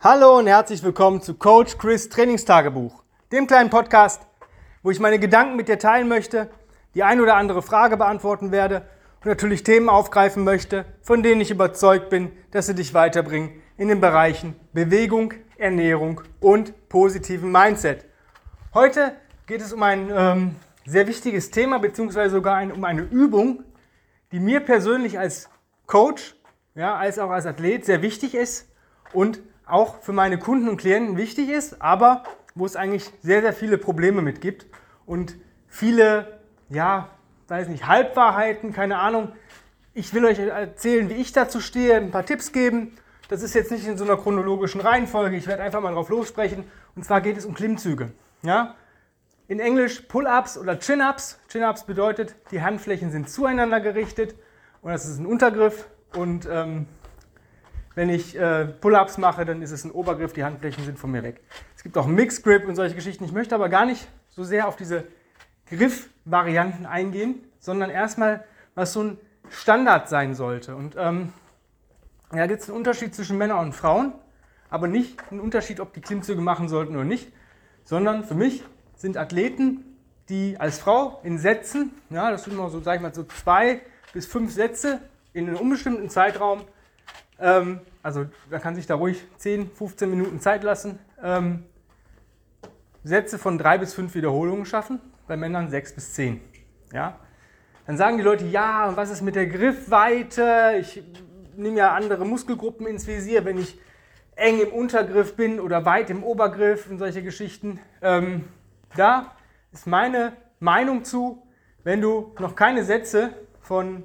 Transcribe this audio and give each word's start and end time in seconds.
Hallo 0.00 0.38
und 0.38 0.46
herzlich 0.46 0.82
willkommen 0.82 1.22
zu 1.22 1.34
Coach 1.34 1.78
Chris 1.78 2.10
Trainingstagebuch, 2.10 3.02
dem 3.32 3.46
kleinen 3.46 3.70
Podcast, 3.70 4.20
wo 4.82 4.90
ich 4.90 5.00
meine 5.00 5.18
Gedanken 5.18 5.56
mit 5.56 5.68
dir 5.68 5.78
teilen 5.78 6.06
möchte, 6.06 6.50
die 6.94 7.02
ein 7.02 7.18
oder 7.18 7.34
andere 7.34 7.62
Frage 7.62 7.96
beantworten 7.96 8.52
werde 8.52 8.82
und 9.20 9.26
natürlich 9.26 9.62
Themen 9.62 9.88
aufgreifen 9.88 10.44
möchte, 10.44 10.84
von 11.00 11.22
denen 11.22 11.40
ich 11.40 11.50
überzeugt 11.50 12.10
bin, 12.10 12.30
dass 12.50 12.66
sie 12.66 12.74
dich 12.74 12.92
weiterbringen 12.92 13.62
in 13.78 13.88
den 13.88 14.02
Bereichen 14.02 14.54
Bewegung, 14.74 15.32
Ernährung 15.56 16.20
und 16.40 16.88
positiven 16.90 17.50
Mindset. 17.50 18.04
Heute 18.74 19.16
geht 19.46 19.62
es 19.62 19.72
um 19.72 19.82
ein 19.82 20.10
ähm, 20.14 20.56
sehr 20.84 21.06
wichtiges 21.06 21.50
Thema, 21.50 21.78
beziehungsweise 21.78 22.34
sogar 22.34 22.56
ein, 22.56 22.70
um 22.70 22.84
eine 22.84 23.00
Übung, 23.02 23.64
die 24.30 24.40
mir 24.40 24.60
persönlich 24.60 25.18
als 25.18 25.48
Coach, 25.86 26.36
ja, 26.74 26.96
als 26.96 27.18
auch 27.18 27.30
als 27.30 27.46
Athlet 27.46 27.86
sehr 27.86 28.02
wichtig 28.02 28.34
ist 28.34 28.68
und 29.14 29.40
auch 29.66 30.00
für 30.00 30.12
meine 30.12 30.38
Kunden 30.38 30.68
und 30.68 30.76
Klienten 30.76 31.16
wichtig 31.16 31.48
ist, 31.50 31.82
aber 31.82 32.22
wo 32.54 32.64
es 32.64 32.76
eigentlich 32.76 33.12
sehr, 33.22 33.42
sehr 33.42 33.52
viele 33.52 33.78
Probleme 33.78 34.22
mit 34.22 34.40
gibt 34.40 34.66
und 35.04 35.36
viele, 35.68 36.40
ja, 36.70 37.08
weiß 37.48 37.68
nicht, 37.68 37.86
Halbwahrheiten, 37.86 38.72
keine 38.72 38.98
Ahnung. 38.98 39.32
Ich 39.92 40.14
will 40.14 40.24
euch 40.24 40.38
erzählen, 40.38 41.08
wie 41.10 41.14
ich 41.14 41.32
dazu 41.32 41.60
stehe, 41.60 41.96
ein 41.96 42.10
paar 42.10 42.24
Tipps 42.24 42.52
geben. 42.52 42.96
Das 43.28 43.42
ist 43.42 43.54
jetzt 43.54 43.70
nicht 43.70 43.86
in 43.86 43.98
so 43.98 44.04
einer 44.04 44.16
chronologischen 44.16 44.80
Reihenfolge. 44.80 45.36
Ich 45.36 45.46
werde 45.46 45.62
einfach 45.62 45.80
mal 45.80 45.92
drauf 45.92 46.08
lossprechen. 46.08 46.64
Und 46.94 47.04
zwar 47.04 47.20
geht 47.20 47.36
es 47.36 47.44
um 47.44 47.54
Klimmzüge. 47.54 48.12
Ja? 48.42 48.74
In 49.48 49.60
Englisch 49.60 50.02
Pull-ups 50.02 50.58
oder 50.58 50.78
Chin-ups. 50.78 51.38
Chin-ups 51.48 51.84
bedeutet, 51.84 52.34
die 52.50 52.62
Handflächen 52.62 53.10
sind 53.10 53.28
zueinander 53.28 53.80
gerichtet 53.80 54.34
und 54.82 54.92
das 54.92 55.06
ist 55.06 55.18
ein 55.18 55.26
Untergriff. 55.26 55.88
Und 56.14 56.48
ähm, 56.50 56.86
wenn 57.96 58.10
ich 58.10 58.38
äh, 58.38 58.66
Pull-ups 58.66 59.16
mache, 59.16 59.44
dann 59.46 59.62
ist 59.62 59.72
es 59.72 59.84
ein 59.84 59.90
Obergriff, 59.90 60.34
die 60.34 60.44
Handflächen 60.44 60.84
sind 60.84 60.98
von 60.98 61.10
mir 61.10 61.22
weg. 61.22 61.40
Es 61.74 61.82
gibt 61.82 61.96
auch 61.96 62.06
Mixed 62.06 62.44
Grip 62.44 62.68
und 62.68 62.76
solche 62.76 62.94
Geschichten. 62.94 63.24
Ich 63.24 63.32
möchte 63.32 63.54
aber 63.54 63.70
gar 63.70 63.86
nicht 63.86 64.06
so 64.28 64.44
sehr 64.44 64.68
auf 64.68 64.76
diese 64.76 65.04
Griffvarianten 65.70 66.84
eingehen, 66.84 67.40
sondern 67.58 67.88
erstmal, 67.88 68.44
was 68.74 68.92
so 68.92 69.02
ein 69.02 69.18
Standard 69.48 70.10
sein 70.10 70.34
sollte. 70.34 70.76
Und 70.76 70.94
ähm, 70.98 71.32
da 72.30 72.46
gibt 72.46 72.60
es 72.60 72.68
einen 72.68 72.76
Unterschied 72.76 73.14
zwischen 73.14 73.38
Männern 73.38 73.60
und 73.60 73.72
Frauen, 73.72 74.12
aber 74.68 74.88
nicht 74.88 75.18
einen 75.30 75.40
Unterschied, 75.40 75.80
ob 75.80 75.94
die 75.94 76.02
Klimmzüge 76.02 76.42
machen 76.42 76.68
sollten 76.68 76.94
oder 76.94 77.04
nicht, 77.04 77.32
sondern 77.84 78.24
für 78.24 78.34
mich 78.34 78.62
sind 78.94 79.16
Athleten, 79.16 79.96
die 80.28 80.60
als 80.60 80.78
Frau 80.78 81.20
in 81.22 81.38
Sätzen, 81.38 81.92
ja, 82.10 82.30
das 82.30 82.44
sind 82.44 82.52
immer 82.52 82.68
so, 82.68 82.80
sag 82.80 82.96
ich 82.96 83.00
mal, 83.00 83.14
so 83.14 83.24
zwei 83.24 83.80
bis 84.12 84.26
fünf 84.26 84.52
Sätze 84.52 85.00
in 85.32 85.48
einem 85.48 85.56
unbestimmten 85.56 86.10
Zeitraum, 86.10 86.62
ähm, 87.40 87.80
also 88.02 88.26
da 88.50 88.58
kann 88.58 88.74
sich 88.74 88.86
da 88.86 88.94
ruhig 88.94 89.24
10, 89.38 89.70
15 89.70 90.10
Minuten 90.10 90.40
Zeit 90.40 90.62
lassen, 90.62 90.98
ähm, 91.22 91.64
Sätze 93.04 93.38
von 93.38 93.58
drei 93.58 93.78
bis 93.78 93.94
fünf 93.94 94.14
Wiederholungen 94.14 94.66
schaffen 94.66 95.00
bei 95.26 95.36
Männern 95.36 95.70
6 95.70 95.94
bis 95.94 96.14
10. 96.14 96.40
Ja? 96.92 97.18
Dann 97.86 97.96
sagen 97.96 98.16
die 98.16 98.22
Leute, 98.22 98.44
ja, 98.46 98.88
und 98.88 98.96
was 98.96 99.10
ist 99.10 99.22
mit 99.22 99.36
der 99.36 99.46
Griffweite? 99.46 100.74
Ich 100.80 101.02
nehme 101.56 101.78
ja 101.78 101.94
andere 101.94 102.24
Muskelgruppen 102.24 102.86
ins 102.86 103.06
Visier, 103.06 103.44
wenn 103.44 103.58
ich 103.58 103.78
eng 104.34 104.60
im 104.60 104.72
Untergriff 104.72 105.36
bin 105.36 105.60
oder 105.60 105.84
weit 105.84 106.10
im 106.10 106.24
Obergriff 106.24 106.90
und 106.90 106.98
solche 106.98 107.22
Geschichten. 107.22 107.78
Ähm, 108.02 108.44
da 108.96 109.32
ist 109.72 109.86
meine 109.86 110.32
Meinung 110.58 111.04
zu, 111.04 111.46
wenn 111.84 112.00
du 112.00 112.34
noch 112.38 112.54
keine 112.56 112.84
Sätze 112.84 113.30
von 113.60 114.02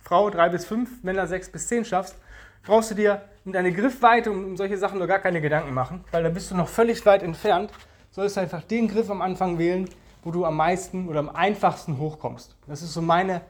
Frau 0.00 0.30
3 0.30 0.48
bis 0.48 0.66
5, 0.66 1.04
Männer 1.04 1.26
6 1.26 1.50
bis 1.50 1.68
10 1.68 1.84
schaffst, 1.84 2.16
brauchst 2.62 2.90
du 2.90 2.94
dir 2.94 3.22
um 3.44 3.52
deine 3.52 3.72
Griffweite 3.72 4.30
und 4.30 4.44
um 4.44 4.56
solche 4.56 4.78
Sachen 4.78 4.98
noch 4.98 5.08
gar 5.08 5.18
keine 5.18 5.40
Gedanken 5.40 5.74
machen, 5.74 6.04
weil 6.12 6.22
da 6.22 6.28
bist 6.28 6.50
du 6.50 6.54
noch 6.54 6.68
völlig 6.68 7.04
weit 7.06 7.22
entfernt. 7.22 7.72
Solltest 8.10 8.38
einfach 8.38 8.62
den 8.62 8.88
Griff 8.88 9.10
am 9.10 9.22
Anfang 9.22 9.58
wählen, 9.58 9.88
wo 10.22 10.30
du 10.30 10.44
am 10.44 10.56
meisten 10.56 11.08
oder 11.08 11.20
am 11.20 11.28
einfachsten 11.28 11.98
hochkommst. 11.98 12.56
Das 12.66 12.82
ist 12.82 12.92
so 12.92 13.02
meine 13.02 13.40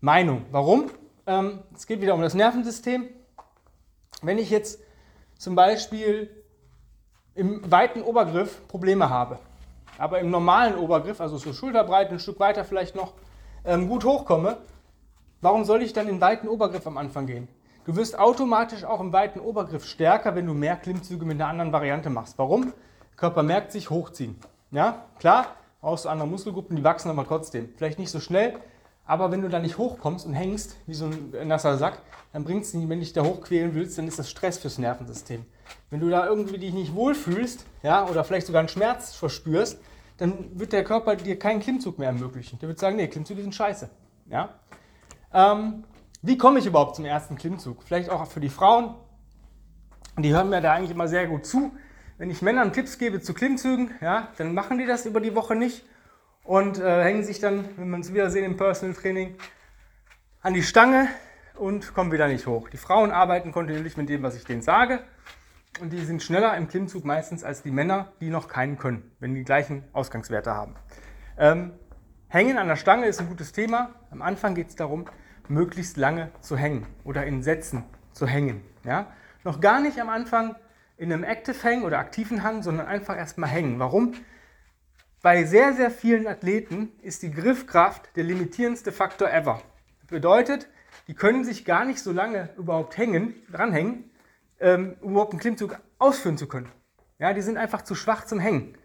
Meinung. 0.00 0.46
Warum? 0.50 0.90
Ähm, 1.26 1.60
es 1.74 1.86
geht 1.86 2.00
wieder 2.00 2.14
um 2.14 2.22
das 2.22 2.34
Nervensystem. 2.34 3.08
Wenn 4.22 4.38
ich 4.38 4.50
jetzt 4.50 4.80
zum 5.36 5.54
Beispiel 5.54 6.30
im 7.34 7.70
weiten 7.70 8.02
Obergriff 8.02 8.66
Probleme 8.68 9.10
habe, 9.10 9.38
aber 9.98 10.20
im 10.20 10.30
normalen 10.30 10.76
Obergriff, 10.76 11.20
also 11.20 11.36
so 11.36 11.52
Schulterbreit, 11.52 12.10
ein 12.10 12.18
Stück 12.18 12.40
weiter 12.40 12.64
vielleicht 12.64 12.94
noch, 12.94 13.14
ähm, 13.64 13.88
gut 13.88 14.04
hochkomme, 14.04 14.58
warum 15.40 15.64
soll 15.64 15.82
ich 15.82 15.92
dann 15.92 16.08
in 16.08 16.20
weiten 16.20 16.48
Obergriff 16.48 16.86
am 16.86 16.96
Anfang 16.96 17.26
gehen? 17.26 17.48
Du 17.84 17.96
wirst 17.96 18.18
automatisch 18.18 18.84
auch 18.84 19.00
im 19.00 19.12
weiten 19.12 19.40
Obergriff 19.40 19.84
stärker, 19.84 20.34
wenn 20.34 20.46
du 20.46 20.54
mehr 20.54 20.76
Klimmzüge 20.76 21.26
mit 21.26 21.38
einer 21.38 21.50
anderen 21.50 21.72
Variante 21.72 22.08
machst. 22.08 22.38
Warum? 22.38 22.72
Der 23.10 23.16
Körper 23.16 23.42
merkt 23.42 23.72
sich 23.72 23.90
hochziehen. 23.90 24.38
Ja, 24.70 25.04
klar, 25.18 25.48
brauchst 25.82 26.06
du 26.06 26.08
andere 26.08 26.26
Muskelgruppen, 26.26 26.76
die 26.76 26.84
wachsen 26.84 27.10
aber 27.10 27.26
trotzdem. 27.26 27.68
Vielleicht 27.76 27.98
nicht 27.98 28.10
so 28.10 28.20
schnell, 28.20 28.58
aber 29.04 29.30
wenn 29.30 29.42
du 29.42 29.50
da 29.50 29.58
nicht 29.58 29.76
hochkommst 29.76 30.24
und 30.24 30.32
hängst, 30.32 30.76
wie 30.86 30.94
so 30.94 31.04
ein 31.04 31.46
nasser 31.46 31.76
Sack, 31.76 31.98
dann 32.32 32.42
bringt 32.42 32.64
es 32.64 32.72
nicht, 32.72 32.88
wenn 32.88 33.00
du 33.00 33.04
dich 33.04 33.12
da 33.12 33.22
hochquälen 33.22 33.74
willst, 33.74 33.98
dann 33.98 34.08
ist 34.08 34.18
das 34.18 34.30
Stress 34.30 34.56
fürs 34.56 34.78
Nervensystem. 34.78 35.44
Wenn 35.90 36.00
du 36.00 36.08
da 36.08 36.26
irgendwie 36.26 36.56
dich 36.56 36.72
nicht 36.72 36.94
wohlfühlst, 36.94 37.66
ja, 37.82 38.08
oder 38.08 38.24
vielleicht 38.24 38.46
sogar 38.46 38.60
einen 38.60 38.68
Schmerz 38.68 39.14
verspürst, 39.14 39.78
dann 40.16 40.58
wird 40.58 40.72
der 40.72 40.84
Körper 40.84 41.16
dir 41.16 41.38
keinen 41.38 41.60
Klimmzug 41.60 41.98
mehr 41.98 42.08
ermöglichen. 42.08 42.58
Der 42.60 42.68
wird 42.68 42.78
sagen, 42.78 42.96
nee, 42.96 43.08
Klimmzüge 43.08 43.42
sind 43.42 43.54
scheiße. 43.54 43.90
Ja? 44.30 44.54
Ähm, 45.34 45.84
wie 46.26 46.38
komme 46.38 46.58
ich 46.58 46.66
überhaupt 46.66 46.96
zum 46.96 47.04
ersten 47.04 47.36
Klimmzug? 47.36 47.82
Vielleicht 47.82 48.10
auch 48.10 48.26
für 48.26 48.40
die 48.40 48.48
Frauen. 48.48 48.94
Die 50.18 50.32
hören 50.32 50.48
mir 50.48 50.60
da 50.60 50.74
eigentlich 50.74 50.92
immer 50.92 51.08
sehr 51.08 51.26
gut 51.26 51.46
zu 51.46 51.72
wenn 52.18 52.30
ich 52.30 52.42
Männern 52.42 52.72
Tipps 52.72 52.98
gebe 52.98 53.20
zu 53.20 53.34
Klimmzügen, 53.34 53.90
ja, 54.00 54.28
dann 54.36 54.54
machen 54.54 54.78
die 54.78 54.86
das 54.86 55.06
über 55.06 55.20
die 55.20 55.34
Woche 55.34 55.56
nicht 55.56 55.84
und 56.44 56.78
äh, 56.78 57.02
hängen 57.02 57.24
sich 57.24 57.40
dann, 57.40 57.64
wenn 57.76 57.88
wir 57.88 57.96
uns 57.96 58.12
wiedersehen 58.12 58.44
im 58.44 58.56
Personal 58.56 58.94
Training, 58.94 59.34
an 60.40 60.54
die 60.54 60.62
Stange 60.62 61.08
und 61.56 61.94
kommen 61.94 62.12
wieder 62.12 62.28
nicht 62.28 62.46
hoch. 62.46 62.68
Die 62.68 62.76
Frauen 62.76 63.10
arbeiten 63.10 63.50
kontinuierlich 63.50 63.96
mit 63.96 64.08
dem, 64.08 64.22
was 64.22 64.36
ich 64.36 64.44
denen 64.44 64.62
sage 64.62 65.00
und 65.80 65.92
die 65.92 66.04
sind 66.04 66.22
schneller 66.22 66.56
im 66.56 66.68
Klimmzug 66.68 67.04
meistens 67.04 67.42
als 67.42 67.62
die 67.62 67.70
Männer, 67.70 68.12
die 68.20 68.30
noch 68.30 68.46
keinen 68.46 68.78
können, 68.78 69.10
wenn 69.18 69.34
die 69.34 69.44
gleichen 69.44 69.84
Ausgangswerte 69.92 70.52
haben. 70.52 70.76
Ähm, 71.36 71.72
hängen 72.28 72.58
an 72.58 72.68
der 72.68 72.76
Stange 72.76 73.06
ist 73.06 73.20
ein 73.20 73.28
gutes 73.28 73.52
Thema. 73.52 73.90
Am 74.10 74.22
Anfang 74.22 74.54
geht 74.54 74.68
es 74.68 74.76
darum, 74.76 75.06
möglichst 75.48 75.96
lange 75.96 76.30
zu 76.40 76.56
hängen 76.56 76.86
oder 77.04 77.24
in 77.26 77.42
Sätzen 77.42 77.84
zu 78.12 78.26
hängen. 78.26 78.62
Ja? 78.84 79.12
Noch 79.44 79.60
gar 79.60 79.80
nicht 79.80 80.00
am 80.00 80.08
Anfang 80.08 80.56
in 80.96 81.12
einem 81.12 81.24
Active 81.24 81.62
Hang 81.62 81.82
oder 81.82 81.98
aktiven 81.98 82.42
Hang, 82.42 82.62
sondern 82.62 82.86
einfach 82.86 83.16
erstmal 83.16 83.50
hängen. 83.50 83.78
Warum? 83.78 84.14
Bei 85.22 85.44
sehr, 85.44 85.72
sehr 85.72 85.90
vielen 85.90 86.26
Athleten 86.26 86.92
ist 87.02 87.22
die 87.22 87.30
Griffkraft 87.30 88.14
der 88.16 88.24
limitierendste 88.24 88.92
Faktor 88.92 89.30
ever. 89.30 89.62
Das 90.00 90.08
bedeutet, 90.08 90.68
die 91.08 91.14
können 91.14 91.44
sich 91.44 91.64
gar 91.64 91.84
nicht 91.84 92.00
so 92.00 92.12
lange 92.12 92.50
überhaupt 92.56 92.96
hängen, 92.96 93.34
dranhängen, 93.50 94.10
ähm, 94.60 94.96
um 95.00 95.12
überhaupt 95.12 95.32
einen 95.32 95.40
Klimmzug 95.40 95.78
ausführen 95.98 96.38
zu 96.38 96.46
können. 96.46 96.70
Ja, 97.18 97.32
die 97.32 97.42
sind 97.42 97.56
einfach 97.56 97.82
zu 97.82 97.94
schwach 97.94 98.24
zum 98.24 98.38
Hängen. 98.38 98.76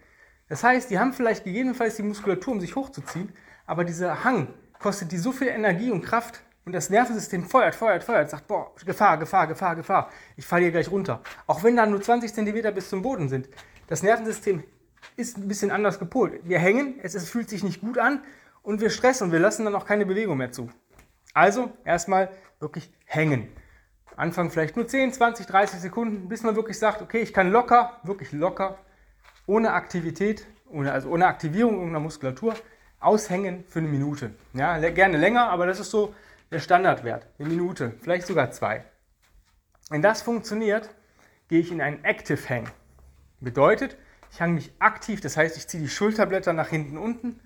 Das 0.48 0.64
heißt, 0.64 0.90
die 0.90 0.98
haben 0.98 1.14
vielleicht 1.14 1.44
gegebenenfalls 1.44 1.96
die 1.96 2.04
Muskulatur, 2.04 2.54
um 2.54 2.60
sich 2.60 2.76
hochzuziehen, 2.76 3.34
aber 3.66 3.84
dieser 3.84 4.24
Hang 4.24 4.54
kostet 4.80 5.12
die 5.12 5.18
so 5.18 5.32
viel 5.32 5.48
Energie 5.48 5.92
und 5.92 6.02
Kraft, 6.02 6.42
und 6.70 6.74
das 6.74 6.92
Nervensystem 6.92 7.46
feuert, 7.46 7.74
feuert, 7.74 8.04
feuert, 8.04 8.30
sagt, 8.30 8.46
boah, 8.48 8.72
Gefahr, 8.86 9.18
Gefahr, 9.18 9.48
Gefahr, 9.48 9.76
Gefahr, 9.76 10.12
ich 10.38 10.46
falle 10.46 10.66
hier 10.66 10.72
gleich 10.72 10.92
runter. 10.92 11.20
Auch 11.48 11.64
wenn 11.64 11.76
da 11.76 11.88
nur 11.88 12.00
20 12.00 12.32
cm 12.32 12.76
bis 12.76 12.90
zum 12.90 13.02
Boden 13.02 13.28
sind. 13.28 13.50
Das 13.88 14.04
Nervensystem 14.04 14.64
ist 15.16 15.40
ein 15.40 15.48
bisschen 15.48 15.72
anders 15.72 15.98
gepolt. 15.98 16.42
Wir 16.44 16.60
hängen, 16.60 17.00
es, 17.02 17.16
es 17.16 17.28
fühlt 17.28 17.50
sich 17.50 17.64
nicht 17.64 17.82
gut 17.82 17.98
an 17.98 18.22
und 18.62 18.82
wir 18.82 18.92
stressen 18.92 19.26
und 19.26 19.32
wir 19.32 19.40
lassen 19.40 19.66
dann 19.66 19.74
auch 19.74 19.84
keine 19.84 20.06
Bewegung 20.06 20.38
mehr 20.38 20.52
zu. 20.52 20.70
Also 21.34 21.72
erstmal 21.86 22.30
wirklich 22.60 22.94
hängen. 23.06 23.48
Anfang 24.16 24.52
vielleicht 24.52 24.76
nur 24.76 24.88
10, 24.88 25.12
20, 25.12 25.48
30 25.48 25.80
Sekunden, 25.80 26.30
bis 26.30 26.44
man 26.44 26.56
wirklich 26.56 26.78
sagt, 26.78 27.02
okay, 27.02 27.22
ich 27.22 27.34
kann 27.34 27.52
locker, 27.52 27.94
wirklich 28.04 28.32
locker, 28.32 28.78
ohne 29.48 29.74
Aktivität, 29.74 30.46
ohne, 30.70 30.92
also 30.92 31.10
ohne 31.10 31.26
Aktivierung 31.26 31.74
irgendeiner 31.78 32.02
Muskulatur, 32.02 32.54
aushängen 33.00 33.64
für 33.68 33.80
eine 33.80 33.88
Minute. 33.88 34.36
Ja, 34.54 34.78
gerne 34.90 35.18
länger, 35.18 35.50
aber 35.50 35.66
das 35.66 35.80
ist 35.80 35.90
so 35.90 36.14
der 36.52 36.60
Standardwert, 36.60 37.28
eine 37.38 37.50
Minute, 37.50 37.94
vielleicht 38.02 38.28
sogar 38.28 38.52
zwei. 38.52 38.84
Wenn 39.90 40.02
das 40.02 40.22
funktioniert, 40.22 40.90
gehe 41.48 41.60
ich 41.60 41.72
in 41.72 41.82
einen 41.82 42.04
Active 42.04 42.50
Hang. 42.50 42.70
Bedeutet, 43.40 43.98
ich 44.32 44.42
hang 44.42 44.54
mich 44.54 44.72
aktiv, 44.80 45.22
das 45.22 45.38
heißt, 45.38 45.58
ich 45.58 45.68
ziehe 45.68 45.82
die 45.82 45.90
Schulterblätter 45.90 46.54
nach 46.54 46.70
hinten 46.70 46.98
unten, 46.98 47.40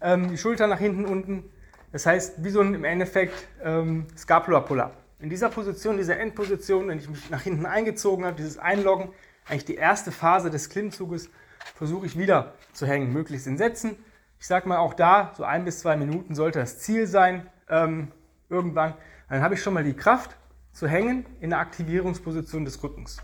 ähm, 0.00 0.28
die 0.28 0.38
Schulter 0.38 0.66
nach 0.66 0.78
hinten 0.78 1.04
unten. 1.04 1.50
Das 1.92 2.04
heißt, 2.04 2.44
wie 2.44 2.50
so 2.50 2.60
ein 2.60 2.74
im 2.74 2.84
Endeffekt 2.84 3.48
ähm, 3.62 4.06
Scapular 4.16 4.64
Pull-Up. 4.64 4.96
In 5.18 5.30
dieser 5.30 5.48
Position, 5.48 5.96
dieser 5.96 6.18
Endposition, 6.18 6.88
wenn 6.88 6.98
ich 6.98 7.08
mich 7.08 7.30
nach 7.30 7.42
hinten 7.42 7.64
eingezogen 7.64 8.26
habe, 8.26 8.36
dieses 8.36 8.58
Einloggen, 8.58 9.10
eigentlich 9.48 9.64
die 9.64 9.76
erste 9.76 10.12
Phase 10.12 10.50
des 10.50 10.68
Klimmzuges, 10.68 11.30
versuche 11.74 12.06
ich 12.06 12.18
wieder 12.18 12.54
zu 12.72 12.86
hängen, 12.86 13.12
möglichst 13.12 13.46
in 13.46 13.56
Sätzen. 13.56 13.96
Ich 14.38 14.46
sage 14.46 14.68
mal 14.68 14.78
auch 14.78 14.92
da, 14.92 15.32
so 15.36 15.44
ein 15.44 15.64
bis 15.64 15.78
zwei 15.78 15.96
Minuten 15.96 16.34
sollte 16.34 16.58
das 16.58 16.80
Ziel 16.80 17.06
sein. 17.06 17.46
Ähm, 17.70 18.12
irgendwann, 18.48 18.94
dann 19.28 19.42
habe 19.42 19.54
ich 19.54 19.62
schon 19.62 19.74
mal 19.74 19.84
die 19.84 19.94
Kraft 19.94 20.36
zu 20.72 20.86
hängen 20.86 21.26
in 21.40 21.50
der 21.50 21.58
Aktivierungsposition 21.58 22.64
des 22.64 22.82
Rückens. 22.82 23.22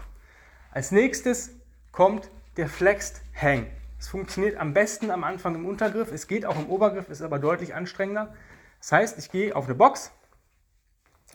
Als 0.70 0.90
nächstes 0.90 1.50
kommt 1.92 2.30
der 2.56 2.68
Flexed 2.68 3.20
Hang. 3.34 3.66
Es 3.98 4.08
funktioniert 4.08 4.56
am 4.56 4.74
besten 4.74 5.10
am 5.10 5.22
Anfang 5.22 5.54
im 5.54 5.66
Untergriff. 5.66 6.10
Es 6.10 6.26
geht 6.26 6.44
auch 6.44 6.56
im 6.56 6.66
Obergriff, 6.66 7.08
ist 7.08 7.22
aber 7.22 7.38
deutlich 7.38 7.74
anstrengender. 7.74 8.34
Das 8.80 8.90
heißt, 8.90 9.18
ich 9.18 9.30
gehe 9.30 9.54
auf 9.54 9.66
eine 9.66 9.74
Box, 9.74 10.10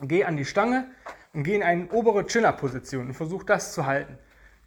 gehe 0.00 0.26
an 0.26 0.36
die 0.36 0.44
Stange 0.44 0.90
und 1.32 1.44
gehe 1.44 1.56
in 1.56 1.62
eine 1.62 1.88
obere 1.88 2.26
Chin-Up-Position 2.26 3.06
und 3.06 3.14
versuche 3.14 3.46
das 3.46 3.72
zu 3.72 3.86
halten. 3.86 4.18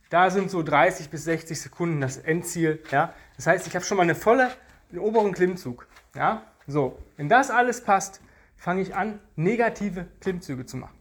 Da 0.09 0.29
sind 0.29 0.49
so 0.49 0.63
30 0.63 1.09
bis 1.09 1.25
60 1.25 1.61
Sekunden 1.61 2.01
das 2.01 2.17
Endziel. 2.17 2.81
Ja? 2.91 3.13
Das 3.35 3.47
heißt, 3.47 3.67
ich 3.67 3.75
habe 3.75 3.85
schon 3.85 3.97
mal 3.97 4.03
eine 4.03 4.15
volle, 4.15 4.51
einen 4.89 4.99
oberen 4.99 5.33
Klimmzug. 5.33 5.87
Ja? 6.15 6.43
So, 6.67 6.97
wenn 7.17 7.29
das 7.29 7.49
alles 7.49 7.83
passt, 7.83 8.21
fange 8.61 8.81
ich 8.81 8.95
an, 8.95 9.19
negative 9.35 10.05
Klimmzüge 10.19 10.67
zu 10.67 10.77
machen. 10.77 10.95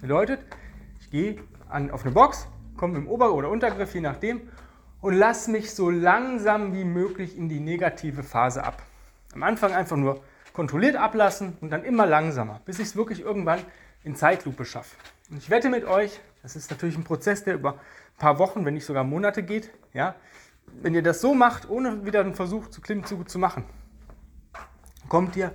Bedeutet, 0.00 0.40
ich 0.98 1.10
gehe 1.10 1.38
an, 1.68 1.92
auf 1.92 2.04
eine 2.04 2.10
Box, 2.10 2.48
komme 2.76 2.98
im 2.98 3.06
Ober- 3.06 3.34
oder 3.34 3.50
Untergriff, 3.50 3.94
je 3.94 4.00
nachdem, 4.00 4.40
und 5.00 5.14
lasse 5.14 5.52
mich 5.52 5.72
so 5.72 5.90
langsam 5.90 6.74
wie 6.74 6.82
möglich 6.82 7.38
in 7.38 7.48
die 7.48 7.60
negative 7.60 8.24
Phase 8.24 8.64
ab. 8.64 8.82
Am 9.32 9.44
Anfang 9.44 9.72
einfach 9.72 9.96
nur 9.96 10.24
kontrolliert 10.52 10.96
ablassen 10.96 11.56
und 11.60 11.70
dann 11.70 11.84
immer 11.84 12.04
langsamer, 12.04 12.60
bis 12.64 12.80
ich 12.80 12.88
es 12.88 12.96
wirklich 12.96 13.20
irgendwann 13.20 13.60
in 14.02 14.16
Zeitlupe 14.16 14.64
schaffe. 14.64 14.96
Und 15.30 15.36
ich 15.36 15.50
wette 15.50 15.70
mit 15.70 15.84
euch, 15.84 16.18
das 16.42 16.56
ist 16.56 16.68
natürlich 16.72 16.98
ein 16.98 17.04
Prozess, 17.04 17.44
der 17.44 17.54
über 17.54 17.74
ein 17.74 18.18
paar 18.18 18.40
Wochen, 18.40 18.64
wenn 18.64 18.74
nicht 18.74 18.86
sogar 18.86 19.04
Monate 19.04 19.44
geht. 19.44 19.70
Ja? 19.92 20.16
Wenn 20.82 20.94
ihr 20.94 21.02
das 21.02 21.20
so 21.20 21.32
macht, 21.32 21.70
ohne 21.70 22.04
wieder 22.04 22.22
einen 22.22 22.34
Versuch 22.34 22.70
zu 22.70 22.80
Klimmzug 22.80 23.30
zu 23.30 23.38
machen, 23.38 23.62
kommt 25.08 25.36
ihr 25.36 25.52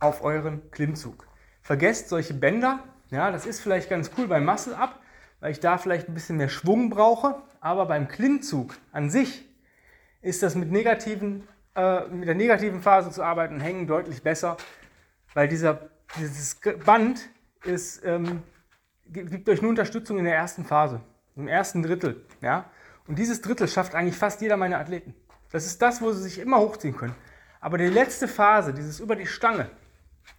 auf 0.00 0.24
euren 0.24 0.70
Klimmzug. 0.70 1.26
Vergesst 1.62 2.08
solche 2.08 2.34
Bänder. 2.34 2.80
Ja, 3.10 3.30
das 3.30 3.46
ist 3.46 3.60
vielleicht 3.60 3.90
ganz 3.90 4.10
cool 4.16 4.26
beim 4.26 4.44
Muscle 4.44 4.76
Up, 4.76 5.00
weil 5.40 5.52
ich 5.52 5.60
da 5.60 5.78
vielleicht 5.78 6.08
ein 6.08 6.14
bisschen 6.14 6.36
mehr 6.36 6.48
Schwung 6.48 6.90
brauche. 6.90 7.42
Aber 7.60 7.86
beim 7.86 8.08
Klimmzug 8.08 8.76
an 8.92 9.10
sich 9.10 9.46
ist 10.22 10.42
das 10.42 10.54
mit, 10.54 10.70
negativen, 10.70 11.46
äh, 11.76 12.06
mit 12.08 12.28
der 12.28 12.34
negativen 12.34 12.80
Phase 12.80 13.10
zu 13.10 13.22
arbeiten 13.22 13.54
und 13.54 13.60
hängen 13.60 13.86
deutlich 13.86 14.22
besser, 14.22 14.56
weil 15.34 15.48
dieser, 15.48 15.90
dieses 16.18 16.58
Band 16.84 17.28
ist, 17.64 18.04
ähm, 18.04 18.42
gibt 19.06 19.48
euch 19.48 19.60
nur 19.60 19.70
Unterstützung 19.70 20.18
in 20.18 20.24
der 20.24 20.34
ersten 20.34 20.64
Phase, 20.64 21.00
im 21.36 21.48
ersten 21.48 21.82
Drittel. 21.82 22.24
Ja? 22.40 22.70
Und 23.06 23.18
dieses 23.18 23.42
Drittel 23.42 23.68
schafft 23.68 23.94
eigentlich 23.94 24.16
fast 24.16 24.40
jeder 24.40 24.56
meiner 24.56 24.78
Athleten. 24.78 25.14
Das 25.50 25.66
ist 25.66 25.82
das, 25.82 26.00
wo 26.00 26.12
sie 26.12 26.22
sich 26.22 26.38
immer 26.38 26.58
hochziehen 26.58 26.96
können. 26.96 27.14
Aber 27.60 27.76
die 27.76 27.86
letzte 27.86 28.28
Phase, 28.28 28.72
dieses 28.72 29.00
über 29.00 29.16
die 29.16 29.26
Stange, 29.26 29.68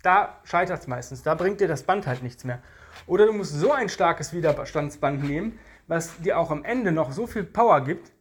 da 0.04 0.38
scheitert 0.44 0.80
es 0.80 0.88
meistens. 0.88 1.24
Da 1.24 1.36
bringt 1.36 1.62
dir 1.62 1.68
das 1.68 1.84
Band 1.84 2.08
halt 2.08 2.24
nichts 2.24 2.44
mehr. 2.44 2.60
Oder 3.08 3.26
du 3.26 3.34
musst 3.34 3.54
so 3.54 3.72
ein 3.72 3.90
starkes 3.90 4.34
Widerstandsband 4.34 5.24
nehmen, 5.24 5.60
was 5.88 6.18
dir 6.18 6.38
auch 6.38 6.52
am 6.52 6.64
Ende 6.64 6.92
noch 6.92 7.12
so 7.12 7.28
viel 7.28 7.44
Power 7.44 7.82
gibt. 7.82 8.12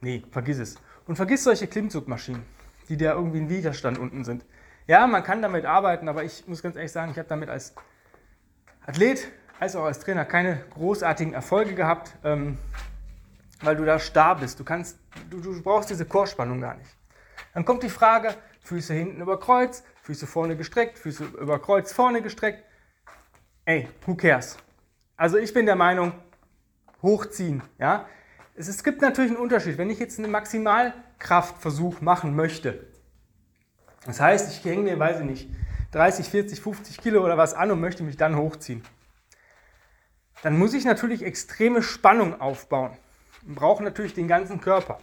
Nee, 0.00 0.22
vergiss 0.30 0.58
es. 0.58 0.76
Und 1.06 1.16
vergiss 1.16 1.44
solche 1.44 1.66
Klimmzugmaschinen, 1.66 2.42
die 2.88 2.96
da 2.96 3.12
irgendwie 3.12 3.38
ein 3.38 3.48
Widerstand 3.48 3.98
unten 3.98 4.24
sind. 4.24 4.44
Ja, 4.86 5.06
man 5.06 5.22
kann 5.22 5.42
damit 5.42 5.64
arbeiten, 5.64 6.08
aber 6.08 6.24
ich 6.24 6.46
muss 6.46 6.62
ganz 6.62 6.76
ehrlich 6.76 6.92
sagen, 6.92 7.10
ich 7.10 7.18
habe 7.18 7.28
damit 7.28 7.48
als 7.48 7.74
Athlet 8.86 9.28
als 9.60 9.76
auch 9.76 9.84
als 9.84 10.00
Trainer 10.00 10.24
keine 10.24 10.64
großartigen 10.70 11.32
Erfolge 11.32 11.74
gehabt, 11.74 12.12
ähm, 12.24 12.58
weil 13.62 13.76
du 13.76 13.84
da 13.84 13.98
starr 13.98 14.36
bist. 14.36 14.60
Du, 14.60 14.64
kannst, 14.64 14.98
du, 15.30 15.40
du 15.40 15.62
brauchst 15.62 15.90
diese 15.90 16.04
Chorspannung 16.04 16.60
gar 16.60 16.74
nicht. 16.74 16.90
Dann 17.54 17.64
kommt 17.64 17.82
die 17.82 17.88
Frage, 17.88 18.34
Füße 18.60 18.92
hinten 18.92 19.20
über 19.20 19.38
Kreuz, 19.38 19.84
Füße 20.04 20.26
vorne 20.26 20.54
gestreckt, 20.54 20.98
Füße 20.98 21.24
über 21.40 21.58
Kreuz 21.58 21.94
vorne 21.94 22.20
gestreckt. 22.20 22.62
Ey, 23.64 23.88
who 24.04 24.14
cares? 24.14 24.58
Also 25.16 25.38
ich 25.38 25.54
bin 25.54 25.64
der 25.64 25.76
Meinung, 25.76 26.12
hochziehen. 27.00 27.62
Ja? 27.78 28.06
Es, 28.54 28.68
es 28.68 28.84
gibt 28.84 29.00
natürlich 29.00 29.30
einen 29.30 29.40
Unterschied. 29.40 29.78
Wenn 29.78 29.88
ich 29.88 29.98
jetzt 29.98 30.18
einen 30.18 30.30
Maximalkraftversuch 30.30 32.02
machen 32.02 32.36
möchte, 32.36 32.86
das 34.04 34.20
heißt, 34.20 34.52
ich 34.52 34.62
hänge 34.66 34.82
mir, 34.82 34.98
weiß 34.98 35.20
ich 35.20 35.26
nicht, 35.26 35.50
30, 35.92 36.28
40, 36.28 36.60
50 36.60 36.98
Kilo 36.98 37.24
oder 37.24 37.38
was 37.38 37.54
an 37.54 37.70
und 37.70 37.80
möchte 37.80 38.02
mich 38.02 38.18
dann 38.18 38.36
hochziehen, 38.36 38.82
dann 40.42 40.58
muss 40.58 40.74
ich 40.74 40.84
natürlich 40.84 41.22
extreme 41.22 41.82
Spannung 41.82 42.42
aufbauen 42.42 42.94
und 43.46 43.54
brauche 43.54 43.82
natürlich 43.82 44.12
den 44.12 44.28
ganzen 44.28 44.60
Körper. 44.60 45.00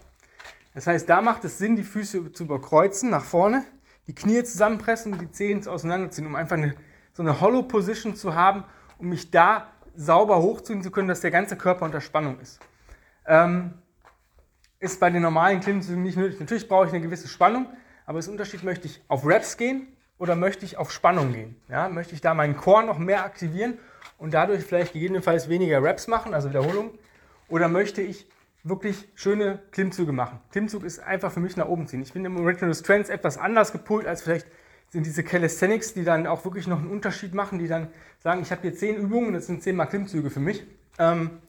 Das 0.76 0.86
heißt, 0.86 1.10
da 1.10 1.24
macht 1.24 1.44
es 1.44 1.58
Sinn, 1.58 1.76
die 1.76 1.84
Füße 1.84 2.34
zu 2.34 2.44
überkreuzen, 2.44 3.10
nach 3.10 3.24
vorne, 3.24 3.66
die 4.08 4.16
Knie 4.16 4.44
zusammenpressen 4.44 5.18
die 5.18 5.32
Zehen 5.32 5.66
auseinanderziehen, 5.68 6.28
um 6.28 6.36
einfach 6.36 6.58
eine, 6.58 6.76
so 7.14 7.24
eine 7.24 7.40
Hollow 7.42 7.64
Position 7.64 8.16
zu 8.16 8.36
haben, 8.36 8.64
um 8.98 9.10
mich 9.10 9.32
da 9.32 9.68
sauber 9.96 10.42
hochziehen 10.42 10.82
zu 10.82 10.92
können, 10.92 11.08
dass 11.08 11.22
der 11.22 11.32
ganze 11.32 11.56
Körper 11.56 11.86
unter 11.86 12.02
Spannung 12.02 12.40
ist. 12.40 12.60
Ähm, 13.26 13.74
ist 14.80 15.00
bei 15.00 15.10
den 15.10 15.22
normalen 15.22 15.60
Klimmzügen 15.60 16.02
nicht 16.02 16.18
nötig. 16.18 16.40
Natürlich 16.40 16.68
brauche 16.68 16.88
ich 16.88 16.92
eine 16.92 17.02
gewisse 17.02 17.28
Spannung, 17.28 17.68
aber 18.06 18.18
das 18.20 18.28
Unterschied, 18.28 18.64
möchte 18.64 18.88
ich 18.88 19.02
auf 19.08 19.26
Reps 19.26 19.58
gehen 19.58 19.88
oder 20.18 20.36
möchte 20.36 20.66
ich 20.66 20.78
auf 20.78 20.92
Spannung 20.92 21.34
gehen? 21.34 21.56
Ja, 21.70 21.88
möchte 21.88 22.16
ich 22.16 22.22
da 22.22 22.34
meinen 22.34 22.58
Core 22.58 22.84
noch 22.84 22.98
mehr 22.98 23.24
aktivieren 23.24 23.78
und 24.18 24.34
dadurch 24.34 24.64
vielleicht 24.64 24.94
gegebenenfalls 24.94 25.50
weniger 25.50 25.84
Reps 25.84 26.08
machen, 26.08 26.34
also 26.34 26.50
Wiederholungen? 26.50 26.92
Oder 27.48 27.68
möchte 27.68 28.02
ich 28.02 28.28
wirklich 28.64 29.10
schöne 29.16 29.60
Klimmzüge 29.72 30.12
machen. 30.12 30.40
Klimmzug 30.52 30.84
ist 30.84 31.00
einfach 31.00 31.32
für 31.32 31.40
mich 31.40 31.58
nach 31.58 31.68
oben 31.68 31.88
ziehen. 31.88 32.02
Ich 32.02 32.14
bin 32.14 32.26
im 32.26 32.38
Original 32.38 32.74
Strengths 32.74 33.10
etwas 33.10 33.38
anders 33.38 33.72
gepolt 33.72 34.06
als 34.06 34.22
vielleicht 34.22 34.48
sind 34.90 35.06
diese 35.06 35.24
Calisthenics, 35.24 35.94
die 35.94 36.04
dann 36.04 36.28
auch 36.28 36.44
wirklich 36.44 36.68
noch 36.68 36.80
einen 36.80 36.92
Unterschied 36.92 37.34
machen, 37.34 37.60
die 37.60 37.68
dann 37.68 37.88
sagen, 38.20 38.42
ich 38.42 38.52
habe 38.52 38.62
hier 38.62 38.76
zehn 38.76 38.98
Übungen 38.98 39.34
das 39.34 39.48
sind 39.48 39.64
zehnmal 39.64 39.88
Klimmzüge 39.88 40.30
für 40.30 40.42
mich. 40.42 40.66
Ähm, 41.00 41.40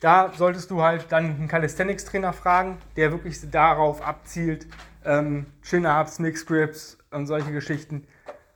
da 0.00 0.32
solltest 0.34 0.70
du 0.70 0.82
halt 0.82 1.12
dann 1.12 1.36
einen 1.36 1.48
Calisthenics-Trainer 1.48 2.32
fragen, 2.32 2.78
der 2.96 3.12
wirklich 3.12 3.38
darauf 3.50 4.04
abzielt, 4.04 4.66
ähm, 5.04 5.46
Chin-Ups, 5.62 6.18
Mix-Grips 6.18 6.98
und 7.10 7.26
solche 7.26 7.52
Geschichten. 7.52 8.06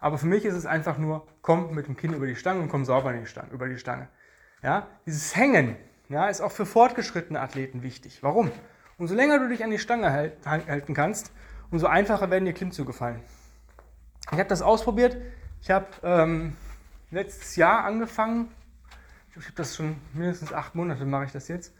Aber 0.00 0.18
für 0.18 0.26
mich 0.26 0.44
ist 0.44 0.54
es 0.54 0.66
einfach 0.66 0.98
nur, 0.98 1.26
komm 1.42 1.74
mit 1.74 1.86
dem 1.86 1.96
Kinn 1.96 2.14
über 2.14 2.26
die 2.26 2.36
Stange 2.36 2.62
und 2.62 2.68
komm 2.68 2.84
sauber 2.84 3.12
die 3.12 3.26
Stange, 3.26 3.52
über 3.52 3.68
die 3.68 3.78
Stange. 3.78 4.08
Ja? 4.62 4.88
Dieses 5.04 5.36
Hängen, 5.36 5.76
ja, 6.08 6.29
ist 6.29 6.41
auch 6.41 6.53
für 6.53 6.67
fortgeschrittene 6.67 7.41
Athleten 7.41 7.82
wichtig. 7.82 8.23
Warum? 8.23 8.50
Umso 8.99 9.14
länger 9.14 9.38
du 9.38 9.49
dich 9.49 9.62
an 9.64 9.70
die 9.70 9.79
Stange 9.79 10.32
halten 10.44 10.94
kannst, 10.94 11.32
umso 11.70 11.87
einfacher 11.87 12.31
werden 12.31 12.44
dir 12.44 12.53
Klimmzüge 12.53 12.93
fallen. 12.93 13.20
Ich 14.32 14.38
habe 14.38 14.49
das 14.49 14.62
ausprobiert. 14.62 15.17
Ich 15.61 15.70
habe 15.70 15.87
ähm, 16.03 16.56
letztes 17.11 17.56
Jahr 17.56 17.85
angefangen. 17.85 18.50
Ich 19.31 19.44
habe 19.44 19.55
das 19.56 19.76
schon 19.76 19.97
mindestens 20.14 20.53
acht 20.53 20.75
Monate 20.75 21.05
mache 21.05 21.26
ich 21.26 21.32
das 21.32 21.49
jetzt. 21.49 21.75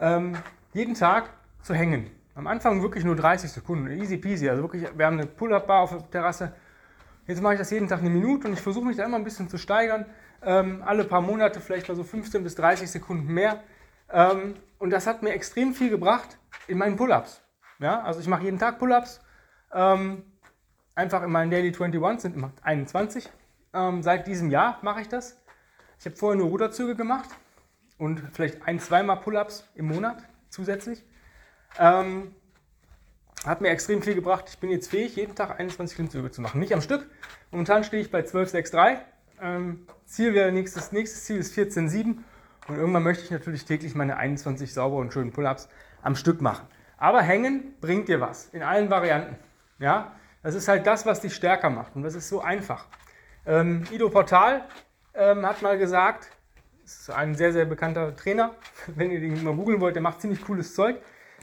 Ähm, 0.00 0.36
jeden 0.72 0.94
Tag 0.94 1.30
zu 1.62 1.74
hängen. 1.74 2.10
Am 2.34 2.46
Anfang 2.46 2.82
wirklich 2.82 3.04
nur 3.04 3.16
30 3.16 3.50
Sekunden, 3.50 3.90
easy 3.90 4.16
peasy. 4.16 4.48
Also 4.48 4.62
wirklich, 4.62 4.86
wir 4.96 5.06
haben 5.06 5.18
eine 5.18 5.26
Pull-up-Bar 5.26 5.82
auf 5.82 5.90
der 5.90 6.10
Terrasse. 6.10 6.52
Jetzt 7.26 7.42
mache 7.42 7.54
ich 7.54 7.58
das 7.58 7.70
jeden 7.70 7.88
Tag 7.88 8.00
eine 8.00 8.10
Minute 8.10 8.48
und 8.48 8.54
ich 8.54 8.60
versuche 8.60 8.84
mich 8.84 8.96
da 8.96 9.04
immer 9.04 9.16
ein 9.16 9.24
bisschen 9.24 9.48
zu 9.48 9.58
steigern 9.58 10.06
ähm, 10.44 10.82
alle 10.84 11.04
paar 11.04 11.20
Monate 11.20 11.60
vielleicht 11.60 11.88
mal 11.88 11.94
so 11.94 12.04
15 12.04 12.42
bis 12.42 12.54
30 12.54 12.90
Sekunden 12.90 13.32
mehr. 13.32 13.62
Ähm, 14.10 14.54
und 14.78 14.90
das 14.90 15.06
hat 15.06 15.22
mir 15.22 15.30
extrem 15.30 15.74
viel 15.74 15.90
gebracht 15.90 16.38
in 16.66 16.78
meinen 16.78 16.96
Pull-Ups. 16.96 17.42
Ja, 17.78 18.02
also 18.02 18.20
ich 18.20 18.26
mache 18.26 18.44
jeden 18.44 18.58
Tag 18.58 18.78
Pull-Ups. 18.78 19.20
Ähm, 19.72 20.24
einfach 20.94 21.22
in 21.22 21.30
meinen 21.30 21.50
Daily 21.50 21.68
21 21.68 22.20
sind 22.20 22.36
immer 22.36 22.52
21. 22.62 23.30
Ähm, 23.74 24.02
seit 24.02 24.26
diesem 24.26 24.50
Jahr 24.50 24.78
mache 24.82 25.00
ich 25.00 25.08
das. 25.08 25.42
Ich 25.98 26.06
habe 26.06 26.16
vorher 26.16 26.38
nur 26.38 26.48
Ruderzüge 26.48 26.94
gemacht 26.94 27.30
und 27.98 28.20
vielleicht 28.32 28.66
ein, 28.66 28.80
zweimal 28.80 29.20
Pull-Ups 29.20 29.68
im 29.74 29.86
Monat 29.86 30.22
zusätzlich. 30.50 31.04
Ähm, 31.78 32.34
hat 33.44 33.60
mir 33.60 33.70
extrem 33.70 34.02
viel 34.02 34.14
gebracht. 34.14 34.44
Ich 34.48 34.58
bin 34.58 34.70
jetzt 34.70 34.90
fähig, 34.90 35.16
jeden 35.16 35.34
Tag 35.34 35.58
21 35.58 35.96
Klimmzüge 35.96 36.30
zu 36.30 36.40
machen. 36.40 36.60
Nicht 36.60 36.74
am 36.74 36.80
Stück. 36.80 37.08
Momentan 37.50 37.82
stehe 37.84 38.02
ich 38.02 38.10
bei 38.10 38.20
12,63. 38.20 38.98
Ähm, 39.40 39.86
Ziel 40.04 40.34
wäre 40.34 40.52
nächstes, 40.52 40.92
nächstes 40.92 41.24
Ziel 41.24 41.38
ist 41.38 41.56
14,7 41.56 42.18
und 42.68 42.76
irgendwann 42.76 43.02
möchte 43.02 43.24
ich 43.24 43.30
natürlich 43.30 43.64
täglich 43.64 43.94
meine 43.94 44.16
21 44.16 44.72
sauberen 44.72 45.06
und 45.06 45.12
schönen 45.12 45.32
Pull-ups 45.32 45.68
am 46.02 46.16
Stück 46.16 46.40
machen. 46.40 46.66
Aber 46.98 47.22
hängen 47.22 47.74
bringt 47.80 48.08
dir 48.08 48.20
was 48.20 48.48
in 48.52 48.62
allen 48.62 48.90
Varianten. 48.90 49.36
Ja, 49.78 50.12
das 50.42 50.54
ist 50.54 50.68
halt 50.68 50.86
das, 50.86 51.06
was 51.06 51.20
dich 51.20 51.34
stärker 51.34 51.70
macht 51.70 51.96
und 51.96 52.02
das 52.02 52.14
ist 52.14 52.28
so 52.28 52.40
einfach. 52.40 52.86
Ähm, 53.46 53.84
Ido 53.90 54.08
Portal 54.08 54.64
ähm, 55.14 55.44
hat 55.44 55.62
mal 55.62 55.78
gesagt, 55.78 56.28
ist 56.84 57.10
ein 57.10 57.34
sehr, 57.34 57.52
sehr 57.52 57.64
bekannter 57.64 58.14
Trainer, 58.14 58.54
wenn 58.86 59.10
ihr 59.10 59.20
den 59.20 59.42
mal 59.42 59.54
googeln 59.54 59.80
wollt, 59.80 59.94
der 59.94 60.02
macht 60.02 60.20
ziemlich 60.20 60.44
cooles 60.44 60.74
Zeug. 60.74 61.00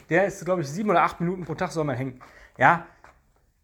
Der 0.10 0.26
ist, 0.26 0.44
glaube 0.44 0.62
ich, 0.62 0.70
sieben 0.70 0.90
oder 0.90 1.04
acht 1.04 1.20
Minuten 1.20 1.46
pro 1.46 1.56
Tag 1.56 1.72
soll 1.72 1.84
man 1.84 1.96
hängen. 1.96 2.22
Ja, 2.58 2.88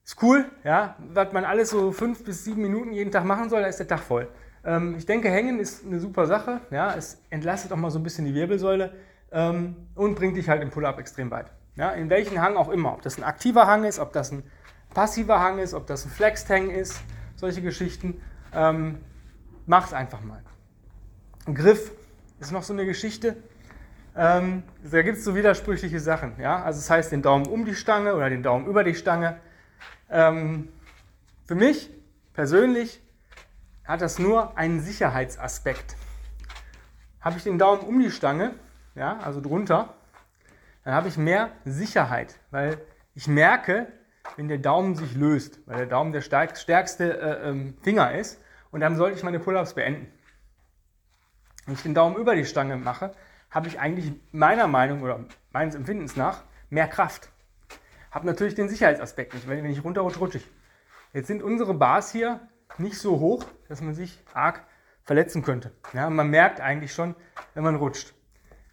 ist 0.06 0.22
cool, 0.22 0.46
ja, 0.64 0.96
was 1.14 1.34
man 1.34 1.46
alles 1.46 1.72
so 1.72 1.92
fünf 1.92 2.24
bis 2.24 2.44
sieben 2.46 2.62
Minuten 2.62 2.94
jeden 2.94 3.12
Tag 3.12 3.26
machen 3.26 3.50
soll, 3.50 3.62
da 3.62 3.68
ist 3.68 3.80
der 3.80 3.88
Tag 3.88 4.02
voll. 4.02 4.28
Ähm, 4.64 4.96
ich 4.98 5.06
denke, 5.06 5.30
Hängen 5.30 5.60
ist 5.60 5.84
eine 5.86 6.00
super 6.00 6.28
Sache, 6.28 6.62
ja, 6.70 6.94
es 6.94 7.22
entlastet 7.32 7.72
auch 7.72 7.78
mal 7.78 7.90
so 7.90 8.00
ein 8.00 8.04
bisschen 8.04 8.26
die 8.26 8.36
Wirbelsäule 8.36 8.94
ähm, 9.32 9.76
und 9.96 10.16
bringt 10.16 10.38
dich 10.38 10.48
halt 10.48 10.62
im 10.62 10.70
Pull-Up 10.70 11.00
extrem 11.00 11.32
weit. 11.32 11.48
Ja, 11.76 11.90
in 11.92 12.10
welchen 12.10 12.40
Hang 12.40 12.56
auch 12.56 12.70
immer, 12.70 12.94
ob 12.94 13.02
das 13.02 13.18
ein 13.18 13.24
aktiver 13.24 13.68
Hang 13.68 13.84
ist, 13.84 14.00
ob 14.00 14.14
das 14.14 14.32
ein 14.32 14.44
passiver 14.94 15.40
Hang 15.40 15.58
ist, 15.58 15.74
ob 15.74 15.88
das 15.88 16.06
ein 16.06 16.12
Flexed 16.12 16.50
Hang 16.50 16.70
ist, 16.70 17.02
solche 17.36 17.62
Geschichten, 17.62 18.22
ähm, 18.54 19.00
mach's 19.66 19.92
einfach 19.92 20.22
mal. 20.22 20.42
Ein 21.48 21.56
Griff 21.56 21.92
ist 22.40 22.52
noch 22.52 22.64
so 22.64 22.74
eine 22.74 22.86
Geschichte. 22.86 23.36
Ähm, 24.16 24.64
da 24.90 25.02
gibt 25.02 25.18
es 25.18 25.26
so 25.26 25.36
widersprüchliche 25.36 26.00
Sachen. 26.00 26.34
Ja? 26.40 26.64
Also 26.64 26.80
das 26.80 26.90
heißt 26.90 27.12
den 27.12 27.22
Daumen 27.22 27.48
um 27.48 27.66
die 27.66 27.76
Stange 27.76 28.16
oder 28.16 28.30
den 28.30 28.44
Daumen 28.44 28.68
über 28.68 28.84
die 28.84 28.96
Stange. 28.96 29.38
Ähm, 30.10 30.70
für 31.46 31.56
mich 31.56 31.90
persönlich 32.34 33.02
hat 33.86 34.02
das 34.02 34.20
nur 34.20 34.58
einen 34.58 34.80
Sicherheitsaspekt. 34.80 35.96
Habe 37.22 37.38
ich 37.38 37.44
den 37.44 37.58
Daumen 37.58 37.82
um 37.82 38.00
die 38.00 38.12
Stange, 38.12 38.54
ja, 38.96 39.18
also 39.20 39.42
drunter, 39.42 39.96
dann 40.84 40.94
habe 40.94 41.08
ich 41.08 41.18
mehr 41.18 41.52
Sicherheit, 41.66 42.40
weil 42.52 42.78
ich 43.16 43.28
merke, 43.28 43.88
wenn 44.36 44.48
der 44.48 44.58
Daumen 44.58 44.96
sich 44.96 45.16
löst, 45.16 45.60
weil 45.66 45.78
der 45.78 45.86
Daumen 45.88 46.12
der 46.12 46.22
stärkste 46.22 47.20
äh, 47.20 47.50
ähm, 47.50 47.78
Finger 47.82 48.14
ist 48.14 48.40
und 48.72 48.82
dann 48.82 48.96
sollte 48.96 49.18
ich 49.18 49.24
meine 49.24 49.40
Pull-ups 49.40 49.74
beenden. 49.74 50.12
Wenn 51.66 51.74
ich 51.76 51.82
den 51.82 51.96
Daumen 51.96 52.16
über 52.16 52.36
die 52.36 52.46
Stange 52.46 52.76
mache, 52.76 53.12
habe 53.50 53.68
ich 53.68 53.80
eigentlich 53.80 54.14
meiner 54.32 54.68
Meinung 54.68 55.02
oder 55.02 55.26
meines 55.52 55.76
Empfindens 55.76 56.16
nach 56.16 56.44
mehr 56.70 56.88
Kraft. 56.88 57.32
Habe 58.16 58.28
natürlich 58.28 58.56
den 58.56 58.70
Sicherheitsaspekt 58.70 59.34
nicht, 59.34 59.46
wenn 59.46 59.66
ich 59.66 59.84
runterrutsche, 59.84 60.20
rutsche 60.20 60.38
ich. 60.38 60.48
Jetzt 61.12 61.28
sind 61.28 61.44
unsere 61.44 61.74
Bars 61.74 62.14
hier 62.14 62.40
nicht 62.78 62.98
so 62.98 63.20
hoch, 63.20 63.44
dass 63.68 63.82
man 63.82 63.94
sich 63.94 64.24
arg 64.34 64.64
verletzen 65.04 65.44
könnte. 65.44 65.74
Ja, 65.92 66.10
man 66.10 66.30
merkt 66.30 66.62
eigentlich 66.62 66.94
schon, 66.94 67.16
wenn 67.56 67.66
man 67.66 67.76
rutscht. 67.76 68.14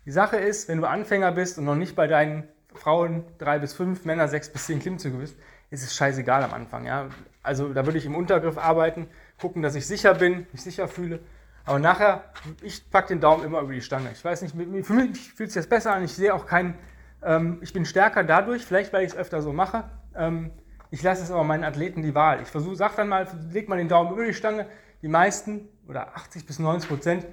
Die 0.06 0.12
Sache 0.12 0.36
ist, 0.36 0.68
wenn 0.68 0.78
du 0.78 0.86
Anfänger 0.86 1.32
bist 1.32 1.58
und 1.58 1.64
noch 1.64 1.74
nicht 1.74 1.96
bei 1.96 2.06
deinen 2.06 2.46
Frauen 2.72 3.24
drei 3.38 3.58
bis 3.58 3.72
fünf, 3.72 4.04
Männer 4.04 4.28
sechs 4.28 4.48
bis 4.48 4.66
zehn 4.66 4.78
Klimmzüge 4.78 5.18
bist, 5.18 5.36
ist 5.70 5.82
es 5.82 5.92
scheißegal 5.96 6.44
am 6.44 6.54
Anfang. 6.54 6.86
Ja? 6.86 7.08
Also 7.42 7.72
da 7.72 7.84
würde 7.84 7.98
ich 7.98 8.06
im 8.06 8.14
Untergriff 8.14 8.58
arbeiten, 8.58 9.08
gucken, 9.40 9.60
dass 9.60 9.74
ich 9.74 9.88
sicher 9.88 10.14
bin, 10.14 10.46
mich 10.52 10.62
sicher 10.62 10.86
fühle. 10.86 11.18
Aber 11.64 11.80
nachher, 11.80 12.32
ich 12.60 12.88
packe 12.92 13.08
den 13.08 13.20
Daumen 13.20 13.42
immer 13.42 13.60
über 13.60 13.72
die 13.72 13.82
Stange. 13.82 14.10
Ich 14.12 14.24
weiß 14.24 14.42
nicht, 14.42 14.54
für 14.86 14.92
mich 14.92 15.32
fühlt 15.32 15.50
sich 15.50 15.60
das 15.60 15.68
besser 15.68 15.94
an. 15.94 16.04
Ich 16.04 16.14
sehe 16.14 16.32
auch 16.32 16.46
keinen, 16.46 16.78
ähm, 17.24 17.58
ich 17.62 17.72
bin 17.72 17.84
stärker 17.84 18.24
dadurch, 18.24 18.64
vielleicht 18.64 18.92
weil 18.92 19.04
ich 19.04 19.12
es 19.12 19.16
öfter 19.16 19.42
so 19.42 19.52
mache. 19.52 19.84
Ähm, 20.14 20.50
ich 20.90 21.02
lasse 21.02 21.22
es 21.22 21.30
aber 21.30 21.44
meinen 21.44 21.64
Athleten 21.64 22.02
die 22.02 22.14
Wahl. 22.14 22.42
Ich 22.42 22.48
versuche, 22.48 22.76
sag 22.76 22.96
dann 22.96 23.08
mal, 23.08 23.26
leg 23.50 23.68
mal 23.68 23.78
den 23.78 23.88
Daumen 23.88 24.12
über 24.12 24.24
die 24.24 24.34
Stange. 24.34 24.66
Die 25.00 25.08
meisten 25.08 25.68
oder 25.88 26.16
80 26.16 26.46
bis 26.46 26.58
90 26.58 26.88
Prozent 26.88 27.26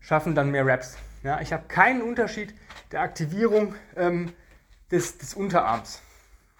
schaffen 0.00 0.34
dann 0.34 0.50
mehr 0.50 0.66
Reps. 0.66 0.96
Ja, 1.22 1.40
ich 1.40 1.52
habe 1.52 1.64
keinen 1.66 2.02
Unterschied 2.02 2.54
der 2.92 3.00
Aktivierung 3.00 3.74
ähm, 3.96 4.32
des, 4.90 5.18
des 5.18 5.34
Unterarms. 5.34 6.02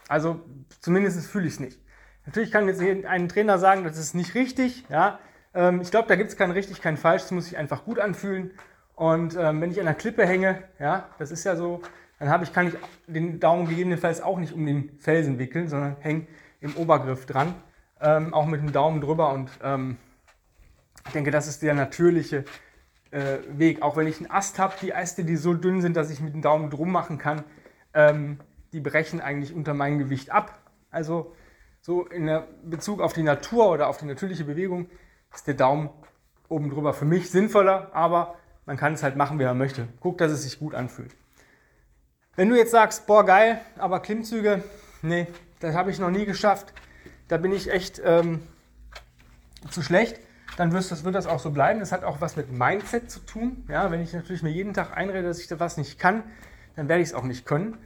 Also 0.09 0.41
zumindest 0.81 1.27
fühle 1.27 1.47
ich 1.47 1.55
es 1.55 1.61
nicht. 1.61 1.79
Natürlich 2.25 2.51
kann 2.51 2.67
jetzt 2.67 2.81
ein 2.81 3.29
Trainer 3.29 3.59
sagen, 3.59 3.85
das 3.85 3.99
ist 3.99 4.15
nicht 4.15 4.35
richtig. 4.35 4.85
Ja? 4.89 5.21
Ähm, 5.55 5.81
ich 5.81 5.91
glaube, 5.91 6.09
da 6.09 6.17
gibt 6.17 6.31
es 6.31 6.37
kein 6.37 6.51
richtig, 6.51 6.81
kein 6.81 6.97
falsch. 6.97 7.23
Es 7.25 7.31
muss 7.31 7.45
sich 7.45 7.57
einfach 7.57 7.85
gut 7.85 8.01
anfühlen. 8.01 8.53
Und 8.95 9.37
ähm, 9.37 9.61
wenn 9.61 9.71
ich 9.71 9.79
an 9.79 9.87
der 9.87 9.95
Klippe 9.95 10.27
hänge, 10.27 10.63
ja, 10.79 11.09
das 11.19 11.31
ist 11.31 11.45
ja 11.45 11.55
so, 11.55 11.83
dann 12.19 12.43
ich, 12.43 12.53
kann 12.53 12.69
ich 12.69 12.75
den 13.07 13.41
Daumen 13.41 13.69
gegebenenfalls 13.69 14.21
auch 14.21 14.39
nicht 14.39 14.53
um 14.53 14.65
den 14.65 14.99
Felsen 14.99 15.39
wickeln, 15.39 15.69
sondern 15.69 15.97
hänge 16.01 16.27
im 16.61 16.77
Obergriff 16.77 17.27
dran, 17.27 17.55
ähm, 18.01 18.33
auch 18.33 18.47
mit 18.47 18.61
dem 18.61 18.73
Daumen 18.73 19.01
drüber. 19.01 19.33
Und 19.33 19.51
ähm, 19.63 19.99
ich 21.07 21.13
denke, 21.13 21.31
das 21.31 21.47
ist 21.47 21.63
der 21.63 21.75
natürliche 21.75 22.45
äh, 23.11 23.39
Weg. 23.51 23.83
Auch 23.83 23.97
wenn 23.97 24.07
ich 24.07 24.19
einen 24.19 24.31
Ast 24.31 24.59
habe, 24.59 24.75
die 24.81 24.91
Äste, 24.91 25.25
die 25.25 25.37
so 25.37 25.55
dünn 25.55 25.83
sind, 25.83 25.97
dass 25.97 26.11
ich 26.11 26.21
mit 26.21 26.35
dem 26.35 26.43
Daumen 26.43 26.71
drum 26.71 26.91
machen 26.91 27.19
kann, 27.19 27.45
ähm, 27.93 28.39
die 28.73 28.81
brechen 28.81 29.21
eigentlich 29.21 29.55
unter 29.55 29.75
meinem 29.75 29.99
Gewicht 29.99 30.31
ab. 30.31 30.59
Also 30.91 31.35
so 31.81 32.05
in 32.07 32.31
Bezug 32.65 33.01
auf 33.01 33.13
die 33.13 33.23
Natur 33.23 33.71
oder 33.71 33.89
auf 33.89 33.99
die 33.99 34.07
natürliche 34.07 34.45
Bewegung 34.45 34.89
ist 35.33 35.47
der 35.47 35.55
Daumen 35.55 35.91
oben 36.49 36.71
drüber 36.71 36.93
für 36.93 37.05
mich 37.05 37.31
sinnvoller, 37.31 37.91
aber 37.95 38.37
man 38.65 38.77
kann 38.77 38.95
es 38.95 39.03
halt 39.03 39.17
machen, 39.17 39.39
wie 39.39 39.45
man 39.45 39.59
möchte. 39.59 39.89
Guck, 40.01 40.19
dass 40.19 40.33
es 40.33 40.43
sich 40.43 40.59
gut 40.59 40.75
anfühlt. 40.75 41.15
Wenn 42.37 42.51
du 42.51 42.57
jetzt 42.57 42.71
sagst, 42.71 43.07
boah 43.07 43.25
geil, 43.25 43.61
aber 43.79 44.01
Klimmzüge, 44.01 44.63
nee, 45.01 45.27
das 45.61 45.75
habe 45.75 45.91
ich 45.91 45.99
noch 45.99 46.11
nie 46.11 46.27
geschafft, 46.27 46.75
da 47.29 47.39
bin 47.39 47.51
ich 47.51 47.73
echt 47.73 48.01
ähm, 48.05 48.43
zu 49.71 49.81
schlecht, 49.83 50.21
dann 50.59 50.73
wirst, 50.73 50.93
das, 50.93 51.03
wird 51.03 51.15
das 51.15 51.27
auch 51.27 51.41
so 51.41 51.51
bleiben. 51.51 51.81
Das 51.81 51.93
hat 51.93 52.05
auch 52.05 52.21
was 52.21 52.37
mit 52.37 52.53
Mindset 52.53 53.11
zu 53.11 53.21
tun. 53.21 53.65
Ja, 53.69 53.91
wenn 53.91 54.03
ich 54.03 54.13
natürlich 54.13 54.43
mir 54.43 54.51
jeden 54.51 54.75
Tag 54.75 54.95
einrede, 54.95 55.23
dass 55.27 55.41
ich 55.41 55.49
da 55.49 55.59
was 55.61 55.79
nicht 55.79 55.99
kann, 55.99 56.25
dann 56.77 56.89
werde 56.91 57.03
ich 57.03 57.09
es 57.09 57.15
auch 57.15 57.25
nicht 57.25 57.47
können. 57.47 57.79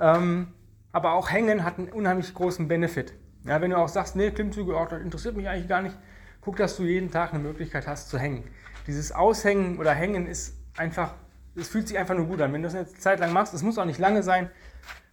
Ähm, 0.00 0.54
aber 0.90 1.12
auch 1.12 1.30
Hängen 1.30 1.62
hat 1.62 1.78
einen 1.78 1.90
unheimlich 1.90 2.32
großen 2.32 2.66
Benefit. 2.66 3.12
Ja, 3.44 3.60
wenn 3.60 3.70
du 3.70 3.76
auch 3.76 3.88
sagst, 3.88 4.16
nee, 4.16 4.30
Klimmzüge, 4.30 4.74
oh, 4.74 4.86
das 4.88 5.02
interessiert 5.02 5.36
mich 5.36 5.48
eigentlich 5.48 5.68
gar 5.68 5.82
nicht, 5.82 5.96
guck, 6.40 6.56
dass 6.56 6.76
du 6.76 6.84
jeden 6.84 7.10
Tag 7.10 7.34
eine 7.34 7.42
Möglichkeit 7.42 7.86
hast 7.86 8.08
zu 8.08 8.18
hängen. 8.18 8.44
Dieses 8.86 9.12
Aushängen 9.12 9.78
oder 9.78 9.92
Hängen 9.92 10.26
ist 10.26 10.56
einfach, 10.78 11.14
es 11.58 11.68
fühlt 11.68 11.88
sich 11.88 11.98
einfach 11.98 12.14
nur 12.14 12.26
gut 12.26 12.40
an. 12.40 12.52
Wenn 12.52 12.62
du 12.62 12.68
das 12.68 12.74
eine 12.74 12.86
Zeit 12.86 13.20
lang 13.20 13.32
machst, 13.32 13.54
es 13.54 13.62
muss 13.62 13.78
auch 13.78 13.84
nicht 13.84 13.98
lange 13.98 14.22
sein, 14.22 14.50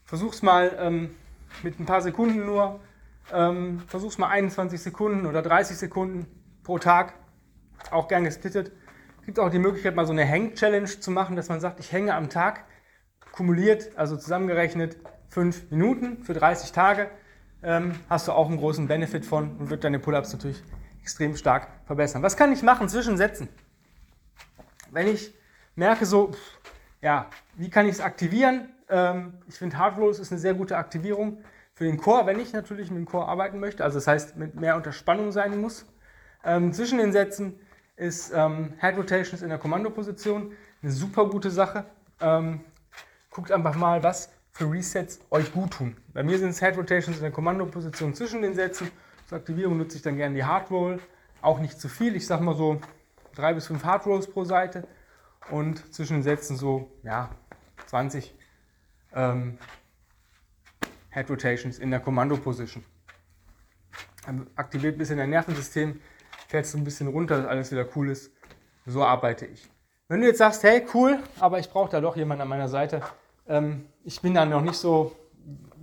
versuch's 0.06 0.42
mal 0.42 0.76
ähm, 0.80 1.16
mit 1.64 1.80
ein 1.80 1.86
paar 1.86 2.02
Sekunden 2.02 2.46
nur, 2.46 2.80
ähm, 3.34 3.82
versuch's 3.88 4.18
mal 4.18 4.30
21 4.30 4.82
Sekunden 4.82 5.26
oder 5.26 5.42
30 5.42 5.78
Sekunden 5.78 6.28
pro 6.64 6.78
Tag, 6.78 7.14
auch 7.92 8.08
gern 8.08 8.24
gesplittet. 8.24 8.72
Es 9.20 9.26
gibt 9.26 9.40
auch 9.40 9.50
die 9.50 9.60
Möglichkeit, 9.60 9.96
mal 9.96 10.06
so 10.06 10.14
eine 10.14 10.28
Hang-Challenge 10.28 10.86
zu 10.86 11.12
machen, 11.12 11.36
dass 11.36 11.50
man 11.50 11.60
sagt, 11.60 11.80
ich 11.80 11.92
hänge 11.92 12.14
am 12.14 12.30
Tag 12.30 12.66
kumuliert, 13.32 13.92
also 13.98 14.16
zusammengerechnet, 14.16 14.98
5 15.30 15.72
Minuten 15.72 16.24
für 16.24 16.34
30 16.34 16.72
Tage, 16.72 17.10
ähm, 17.64 17.96
hast 18.10 18.28
du 18.28 18.32
auch 18.32 18.48
einen 18.48 18.58
großen 18.58 18.88
Benefit 18.88 19.26
von 19.26 19.58
und 19.58 19.70
wird 19.70 19.84
deine 19.84 20.00
Pull-ups 20.00 20.32
natürlich 20.32 20.64
extrem 21.02 21.36
stark 21.36 21.68
verbessern. 21.86 22.22
Was 22.24 22.38
kann 22.38 22.52
ich 22.52 22.64
machen 22.64 22.88
zwischen 22.88 23.18
Sätzen? 23.18 23.50
Wenn 24.92 25.08
ich 25.08 25.34
merke, 25.76 26.06
so, 26.06 26.32
ja, 27.02 27.30
wie 27.56 27.70
kann 27.70 27.86
ich 27.86 27.94
es 27.94 28.02
aktivieren? 28.02 28.70
Ähm, 28.90 29.34
ich 29.48 29.56
finde, 29.56 29.78
Hard 29.78 29.98
Rolls 29.98 30.20
ist 30.20 30.32
eine 30.32 30.40
sehr 30.40 30.54
gute 30.54 30.78
Aktivierung 30.78 31.40
für 31.74 31.84
den 31.84 31.98
Core, 31.98 32.26
wenn 32.26 32.40
ich 32.40 32.54
natürlich 32.54 32.90
mit 32.90 33.00
dem 33.00 33.06
Core 33.06 33.28
arbeiten 33.28 33.60
möchte, 33.60 33.84
also 33.84 33.98
das 33.98 34.08
heißt, 34.08 34.38
mit 34.38 34.56
mehr 34.56 34.76
Unterspannung 34.76 35.32
sein 35.32 35.60
muss. 35.60 35.86
Ähm, 36.44 36.72
zwischen 36.74 37.00
den 37.00 37.12
Sätzen 37.12 37.60
ist 37.98 38.32
ähm, 38.34 38.74
Head 38.80 38.98
Rotations 38.98 39.42
in 39.42 39.50
der 39.50 39.58
Kommandoposition 39.58 40.54
eine 40.82 40.92
super 40.92 41.28
gute 41.28 41.50
Sache. 41.50 41.86
Ähm, 42.22 42.62
guckt 43.30 43.52
einfach 43.52 43.76
mal, 43.76 44.04
was 44.04 44.32
für 44.52 44.72
Resets 44.72 45.20
euch 45.32 45.52
gut 45.52 45.72
tun. 45.72 45.98
Bei 46.14 46.24
mir 46.24 46.38
sind 46.38 46.50
es 46.50 46.60
Head 46.62 46.78
Rotations 46.78 47.18
in 47.18 47.24
der 47.24 47.32
Kommandoposition 47.32 48.14
zwischen 48.14 48.42
den 48.42 48.54
Sätzen. 48.54 48.90
Zur 49.28 49.40
Aktivierung 49.40 49.78
nutze 49.78 49.98
ich 49.98 50.04
dann 50.04 50.16
gerne 50.16 50.36
die 50.36 50.46
Hard 50.46 50.72
Roll. 50.72 51.00
Auch 51.42 51.60
nicht 51.60 51.80
zu 51.80 51.90
viel, 51.90 52.16
ich 52.16 52.26
sage 52.26 52.44
mal 52.44 52.56
so 52.56 52.80
drei 53.34 53.54
bis 53.54 53.68
fünf 53.68 53.84
Hard 53.84 54.06
Rolls 54.06 54.28
pro 54.28 54.46
Seite 54.46 54.88
und 55.52 55.94
zwischen 55.94 56.18
den 56.18 56.24
Sätzen 56.24 56.58
so 56.58 56.92
ja, 57.04 57.30
20 57.88 58.34
ähm, 59.14 59.58
Head 61.12 61.30
Rotations 61.30 61.80
in 61.80 61.92
der 61.92 62.00
Kommandoposition. 62.00 62.84
Aktiviert 64.56 64.96
ein 64.96 64.98
bisschen 64.98 65.18
dein 65.18 65.30
Nervensystem, 65.30 66.02
fällst 66.48 66.74
du 66.74 66.80
ein 66.80 66.84
bisschen 66.84 67.08
runter, 67.08 67.38
dass 67.38 67.48
alles 67.48 67.72
wieder 67.72 67.88
cool 67.96 68.10
ist. 68.10 68.32
So 68.86 69.04
arbeite 69.04 69.46
ich. 69.46 69.70
Wenn 70.08 70.22
du 70.22 70.28
jetzt 70.28 70.40
sagst, 70.40 70.64
hey, 70.64 70.86
cool, 70.94 71.20
aber 71.40 71.60
ich 71.60 71.70
brauche 71.70 71.90
da 71.90 72.02
doch 72.02 72.16
jemanden 72.16 72.42
an 72.42 72.48
meiner 72.48 72.68
Seite, 72.68 73.02
ähm, 73.48 73.86
ich 74.04 74.22
bin 74.22 74.34
da 74.34 74.46
noch 74.46 74.62
nicht 74.62 74.76
so 74.76 75.16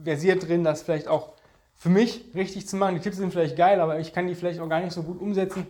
versiert 0.04 0.46
drin, 0.46 0.64
das 0.64 0.82
vielleicht 0.82 1.08
auch 1.08 1.34
für 1.74 1.88
mich 1.88 2.24
richtig 2.34 2.68
zu 2.68 2.76
machen. 2.76 2.94
Die 2.94 3.00
Tipps 3.00 3.16
sind 3.16 3.32
vielleicht 3.32 3.56
geil, 3.56 3.80
aber 3.80 3.98
ich 3.98 4.12
kann 4.12 4.26
die 4.26 4.34
vielleicht 4.34 4.60
auch 4.60 4.68
gar 4.68 4.80
nicht 4.80 4.92
so 4.92 5.02
gut 5.02 5.20
umsetzen, 5.20 5.66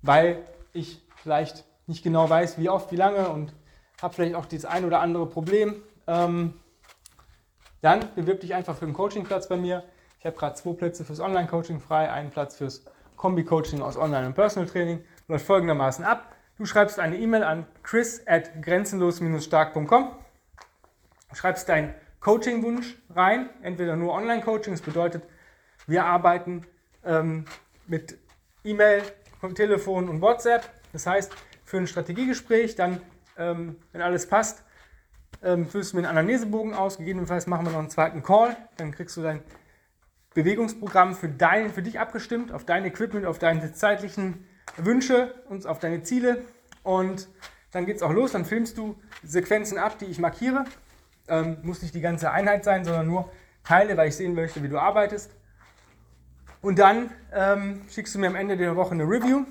weil 0.00 0.38
ich 0.72 1.02
vielleicht 1.16 1.64
nicht 1.86 2.02
genau 2.02 2.28
weiß, 2.28 2.58
wie 2.58 2.68
oft, 2.68 2.92
wie 2.92 2.96
lange 2.96 3.28
und 3.28 3.52
habe 4.00 4.14
vielleicht 4.14 4.34
auch 4.34 4.46
das 4.46 4.64
ein 4.64 4.84
oder 4.84 5.00
andere 5.00 5.26
Problem. 5.26 5.82
Ähm, 6.06 6.54
dann 7.80 8.08
bewirb 8.14 8.40
dich 8.40 8.54
einfach 8.54 8.76
für 8.76 8.84
einen 8.84 8.94
Coachingplatz 8.94 9.48
bei 9.48 9.56
mir. 9.56 9.84
Ich 10.18 10.26
habe 10.26 10.36
gerade 10.36 10.54
zwei 10.54 10.72
Plätze 10.72 11.04
fürs 11.04 11.20
Online-Coaching 11.20 11.80
frei, 11.80 12.10
einen 12.10 12.30
Platz 12.30 12.56
fürs 12.56 12.84
Kombi-Coaching 13.16 13.82
aus 13.82 13.96
Online- 13.96 14.26
und 14.26 14.34
Personal 14.34 14.68
Training. 14.68 15.04
Läuft 15.28 15.46
folgendermaßen 15.46 16.04
ab. 16.04 16.34
Du 16.56 16.64
schreibst 16.66 16.98
eine 16.98 17.18
E-Mail 17.18 17.42
an 17.42 17.66
chris 17.82 18.22
at 18.26 18.62
grenzenlos-stark.com 18.62 20.12
schreibst 21.34 21.68
deinen 21.68 21.94
Coaching-Wunsch 22.20 22.96
rein, 23.14 23.50
entweder 23.62 23.96
nur 23.96 24.12
Online-Coaching, 24.12 24.72
das 24.72 24.82
bedeutet, 24.82 25.24
wir 25.86 26.04
arbeiten 26.04 26.66
ähm, 27.04 27.44
mit 27.86 28.16
E-Mail, 28.64 29.02
Telefon 29.54 30.08
und 30.08 30.22
WhatsApp. 30.22 30.70
Das 30.92 31.06
heißt, 31.06 31.32
für 31.64 31.78
ein 31.78 31.86
Strategiegespräch, 31.86 32.76
dann, 32.76 33.00
ähm, 33.38 33.76
wenn 33.92 34.02
alles 34.02 34.26
passt, 34.26 34.64
ähm, 35.42 35.66
füllst 35.66 35.92
du 35.92 35.96
mir 35.96 36.08
einen 36.08 36.18
Anamnesebogen 36.18 36.74
aus. 36.74 36.98
Gegebenenfalls 36.98 37.46
machen 37.46 37.66
wir 37.66 37.72
noch 37.72 37.78
einen 37.78 37.90
zweiten 37.90 38.22
Call. 38.22 38.56
Dann 38.76 38.92
kriegst 38.92 39.16
du 39.16 39.22
dein 39.22 39.42
Bewegungsprogramm 40.34 41.14
für, 41.14 41.28
dein, 41.28 41.70
für 41.70 41.82
dich 41.82 42.00
abgestimmt, 42.00 42.52
auf 42.52 42.64
dein 42.64 42.84
Equipment, 42.84 43.26
auf 43.26 43.38
deine 43.38 43.72
zeitlichen 43.72 44.46
Wünsche 44.76 45.34
und 45.48 45.66
auf 45.66 45.78
deine 45.78 46.02
Ziele. 46.02 46.42
Und 46.82 47.28
dann 47.72 47.86
geht 47.86 47.96
es 47.96 48.02
auch 48.02 48.12
los. 48.12 48.32
Dann 48.32 48.44
filmst 48.44 48.78
du 48.78 48.96
Sequenzen 49.22 49.78
ab, 49.78 49.98
die 49.98 50.06
ich 50.06 50.18
markiere. 50.18 50.64
Ähm, 51.28 51.58
muss 51.62 51.82
nicht 51.82 51.94
die 51.94 52.00
ganze 52.00 52.30
Einheit 52.30 52.64
sein, 52.64 52.84
sondern 52.84 53.06
nur 53.06 53.30
Teile, 53.64 53.96
weil 53.96 54.08
ich 54.08 54.16
sehen 54.16 54.34
möchte, 54.34 54.62
wie 54.62 54.68
du 54.68 54.78
arbeitest. 54.78 55.30
Und 56.60 56.78
dann 56.78 57.10
ähm, 57.32 57.82
schickst 57.90 58.14
du 58.14 58.18
mir 58.18 58.26
am 58.26 58.36
Ende 58.36 58.56
der 58.56 58.76
Woche 58.76 58.92
eine 58.92 59.04
Review. 59.04 59.44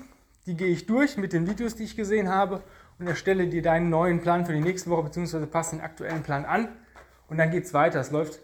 Die 0.46 0.56
gehe 0.56 0.68
ich 0.68 0.86
durch 0.86 1.16
mit 1.16 1.32
den 1.32 1.48
Videos, 1.48 1.74
die 1.74 1.84
ich 1.84 1.96
gesehen 1.96 2.28
habe 2.28 2.62
und 2.98 3.06
erstelle 3.06 3.46
dir 3.46 3.62
deinen 3.62 3.88
neuen 3.88 4.20
Plan 4.20 4.44
für 4.44 4.52
die 4.52 4.60
nächste 4.60 4.90
Woche 4.90 5.04
bzw. 5.04 5.46
passe 5.46 5.76
den 5.76 5.84
aktuellen 5.84 6.22
Plan 6.22 6.44
an 6.44 6.68
und 7.28 7.38
dann 7.38 7.50
geht 7.50 7.64
es 7.64 7.72
weiter. 7.72 8.00
Es 8.00 8.10
läuft 8.10 8.40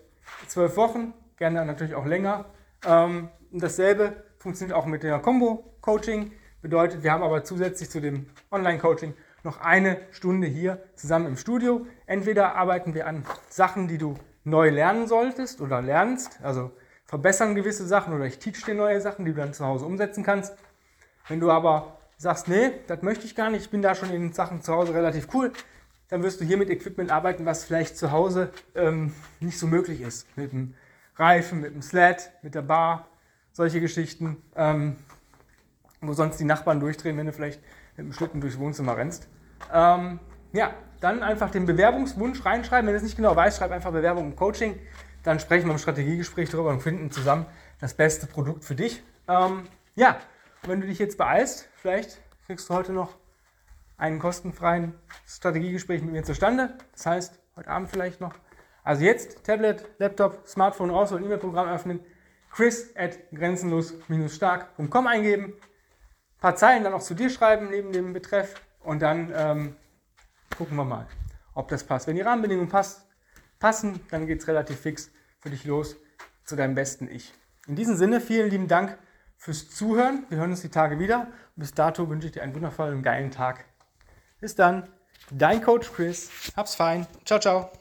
zwölf 0.47 0.76
Wochen, 0.76 1.12
gerne 1.37 1.64
natürlich 1.64 1.95
auch 1.95 2.07
länger. 2.07 2.47
Ähm, 2.87 3.28
dasselbe 3.52 4.25
funktioniert 4.38 4.76
auch 4.76 4.87
mit 4.87 5.02
der 5.02 5.19
Combo-Coaching. 5.19 6.33
Bedeutet, 6.62 7.02
wir 7.02 7.12
haben 7.12 7.23
aber 7.23 7.45
zusätzlich 7.45 7.90
zu 7.90 8.00
dem 8.00 8.26
Online-Coaching 8.50 9.14
noch 9.42 9.61
eine 9.61 9.99
Stunde 10.11 10.47
hier 10.47 10.83
zusammen 10.95 11.26
im 11.26 11.37
Studio. 11.37 11.87
Entweder 12.07 12.54
arbeiten 12.54 12.95
wir 12.95 13.07
an 13.07 13.25
Sachen, 13.49 13.88
die 13.88 13.99
du 13.99 14.14
neu 14.45 14.71
lernen 14.71 15.07
solltest 15.07 15.61
oder 15.61 15.83
lernst, 15.83 16.40
also 16.42 16.71
verbessern 17.04 17.54
gewisse 17.54 17.87
Sachen 17.87 18.14
oder 18.14 18.25
ich 18.25 18.38
teach 18.38 18.64
dir 18.64 18.75
neue 18.75 19.00
Sachen, 19.00 19.25
die 19.25 19.33
du 19.33 19.38
dann 19.38 19.52
zu 19.52 19.64
Hause 19.66 19.85
umsetzen 19.85 20.25
kannst. 20.25 20.54
Wenn 21.30 21.38
du 21.38 21.49
aber 21.49 21.96
sagst, 22.16 22.49
nee, 22.49 22.72
das 22.88 23.02
möchte 23.02 23.25
ich 23.25 23.37
gar 23.37 23.50
nicht, 23.50 23.62
ich 23.62 23.70
bin 23.70 23.82
da 23.82 23.94
schon 23.94 24.10
in 24.10 24.32
Sachen 24.32 24.62
zu 24.62 24.75
Hause 24.75 24.92
relativ 24.94 25.28
cool, 25.32 25.52
dann 26.08 26.25
wirst 26.25 26.40
du 26.40 26.44
hier 26.44 26.56
mit 26.56 26.68
Equipment 26.70 27.12
arbeiten, 27.12 27.46
was 27.46 27.62
vielleicht 27.62 27.96
zu 27.96 28.10
Hause 28.10 28.50
ähm, 28.75 29.14
nicht 29.38 29.56
so 29.56 29.68
möglich 29.68 30.00
ist. 30.00 30.26
Mit 30.37 30.50
dem 30.52 30.75
Reifen, 31.14 31.60
mit 31.60 31.72
dem 31.72 31.82
Sled, 31.82 32.32
mit 32.42 32.56
der 32.56 32.62
Bar, 32.62 33.06
solche 33.52 33.80
Geschichten, 33.80 34.42
ähm, 34.56 34.96
wo 36.00 36.12
sonst 36.14 36.38
die 36.38 36.44
Nachbarn 36.44 36.80
durchdrehen, 36.80 37.16
wenn 37.16 37.26
du 37.26 37.32
vielleicht 37.32 37.62
mit 37.96 38.06
dem 38.06 38.12
Schlitten 38.12 38.40
durchs 38.40 38.58
Wohnzimmer 38.58 38.96
rennst. 38.96 39.28
Ähm, 39.72 40.18
ja, 40.52 40.75
dann 40.99 41.22
einfach 41.22 41.52
den 41.52 41.64
Bewerbungswunsch 41.64 42.44
reinschreiben. 42.44 42.88
Wenn 42.88 42.94
du 42.94 42.96
es 42.96 43.04
nicht 43.04 43.16
genau 43.16 43.37
weißt, 43.37 43.58
schreib 43.58 43.70
einfach 43.70 43.92
Bewerbung 43.92 44.25
und 44.26 44.37
Coaching. 44.37 44.80
Dann 45.22 45.38
sprechen 45.38 45.66
wir 45.66 45.75
im 45.75 45.78
Strategiegespräch 45.78 46.50
darüber 46.50 46.70
und 46.70 46.82
finden 46.82 47.12
zusammen 47.12 47.46
das 47.80 47.94
beste 47.94 48.26
Produkt 48.26 48.64
für 48.64 48.75
dich. 48.75 49.00
Ähm, 49.28 49.68
ja, 49.94 50.16
wenn 50.62 50.81
du 50.81 50.87
dich 50.87 50.99
jetzt 50.99 51.19
beeilst, 51.19 51.69
vielleicht 51.76 52.21
kriegst 52.47 52.69
du 52.69 52.75
heute 52.75 52.93
noch 52.93 53.17
einen 53.97 54.19
kostenfreien 54.19 54.95
Strategiegespräch 55.26 56.02
mit 56.02 56.12
mir 56.12 56.25
zustande. 56.25 56.76
Das 56.93 57.07
heißt, 57.07 57.38
heute 57.57 57.69
Abend 57.69 57.90
vielleicht 57.90 58.21
noch. 58.21 58.35
Also 58.83 59.05
jetzt 59.05 59.45
Tablet, 59.45 59.85
Laptop, 59.99 60.47
Smartphone 60.47 60.90
raus 60.90 61.12
und 61.12 61.23
E-Mail-Programm 61.23 61.69
öffnen. 61.69 62.00
Chris 62.50 62.95
at 62.97 63.19
grenzenlos-stark.com 63.33 65.07
eingeben. 65.07 65.45
Ein 65.45 66.40
paar 66.40 66.57
Zeilen 66.57 66.83
dann 66.83 66.95
auch 66.95 67.02
zu 67.02 67.14
dir 67.14 67.31
schreiben 67.31 67.71
neben 67.71 67.93
dem 67.93 68.12
Betreff 68.12 68.55
und 68.81 69.02
dann 69.02 69.33
ähm, 69.35 69.76
gucken 70.57 70.76
wir 70.76 70.85
mal, 70.85 71.07
ob 71.55 71.69
das 71.69 71.85
passt. 71.85 72.07
Wenn 72.07 72.17
die 72.17 72.23
Rahmenbedingungen 72.23 72.69
passt, 72.69 73.07
passen, 73.59 74.00
dann 74.11 74.26
geht 74.26 74.40
es 74.40 74.49
relativ 74.49 74.81
fix 74.81 75.12
für 75.38 75.50
dich 75.50 75.64
los 75.64 75.97
zu 76.45 76.57
deinem 76.57 76.75
besten 76.75 77.09
Ich. 77.09 77.33
In 77.69 77.76
diesem 77.76 77.97
Sinne, 77.97 78.21
vielen 78.21 78.50
lieben 78.50 78.67
Dank 78.67 78.99
fürs 79.40 79.70
Zuhören. 79.70 80.26
Wir 80.28 80.38
hören 80.38 80.50
uns 80.50 80.61
die 80.61 80.68
Tage 80.68 80.99
wieder. 80.99 81.28
Bis 81.56 81.73
dato 81.73 82.09
wünsche 82.09 82.26
ich 82.26 82.32
dir 82.32 82.42
einen 82.42 82.54
wundervollen, 82.54 83.02
geilen 83.02 83.30
Tag. 83.30 83.64
Bis 84.38 84.54
dann, 84.54 84.87
dein 85.30 85.62
Coach 85.62 85.90
Chris. 85.92 86.30
Hab's 86.56 86.75
fein. 86.75 87.06
Ciao, 87.25 87.40
ciao. 87.40 87.79